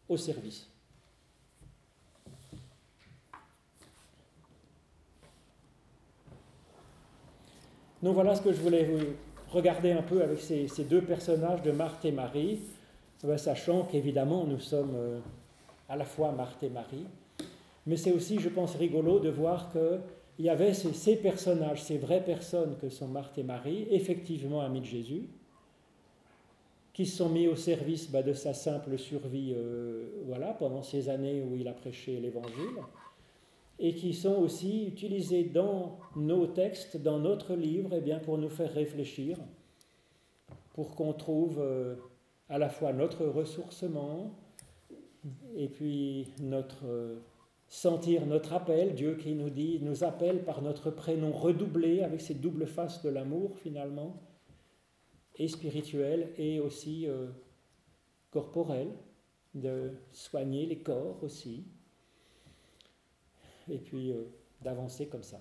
[0.08, 0.68] au service.
[8.02, 8.88] Donc voilà ce que je voulais
[9.50, 12.60] regarder un peu avec ces, deux personnages de Marthe et Marie,
[13.24, 15.20] euh, sachant qu'évidemment nous sommes euh,
[15.88, 17.06] à la fois Marthe et Marie,
[17.86, 22.24] mais c'est aussi, je pense, rigolo de voir qu'il y avait ces, personnages, ces vraies
[22.24, 25.24] personnes que sont Marthe et Marie, effectivement amis de Jésus,
[27.00, 31.08] qui se sont mis au service bah, de sa simple survie euh, voilà, pendant ces
[31.08, 32.76] années où il a prêché l'Évangile
[33.78, 38.50] et qui sont aussi utilisés dans nos textes, dans notre livre, eh bien, pour nous
[38.50, 39.38] faire réfléchir,
[40.74, 41.94] pour qu'on trouve euh,
[42.50, 44.34] à la fois notre ressourcement
[45.56, 47.16] et puis notre euh,
[47.66, 52.42] sentir notre appel, Dieu qui nous dit, nous appelle par notre prénom redoublé avec cette
[52.42, 54.20] double face de l'amour finalement,
[55.36, 57.28] et spirituel et aussi euh,
[58.30, 58.88] corporel,
[59.54, 61.64] de soigner les corps aussi
[63.68, 64.24] et puis euh,
[64.62, 65.40] d'avancer comme ça.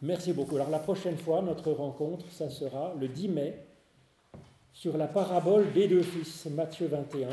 [0.00, 0.56] Merci beaucoup.
[0.56, 3.66] Alors la prochaine fois, notre rencontre, ça sera le 10 mai
[4.72, 7.28] sur la parabole des deux fils, Matthieu 21.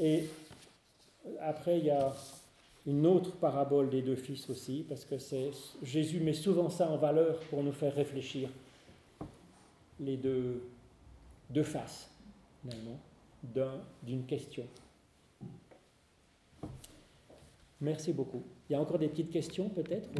[0.00, 0.28] Et
[1.40, 2.12] après, il y a
[2.86, 5.50] une autre parabole des deux fils aussi, parce que c'est
[5.82, 8.50] Jésus met souvent ça en valeur pour nous faire réfléchir
[10.00, 10.62] les deux,
[11.50, 12.10] deux faces,
[12.60, 12.98] finalement,
[14.02, 14.66] d'une question.
[17.80, 18.42] Merci beaucoup.
[18.68, 20.08] Il y a encore des petites questions peut-être?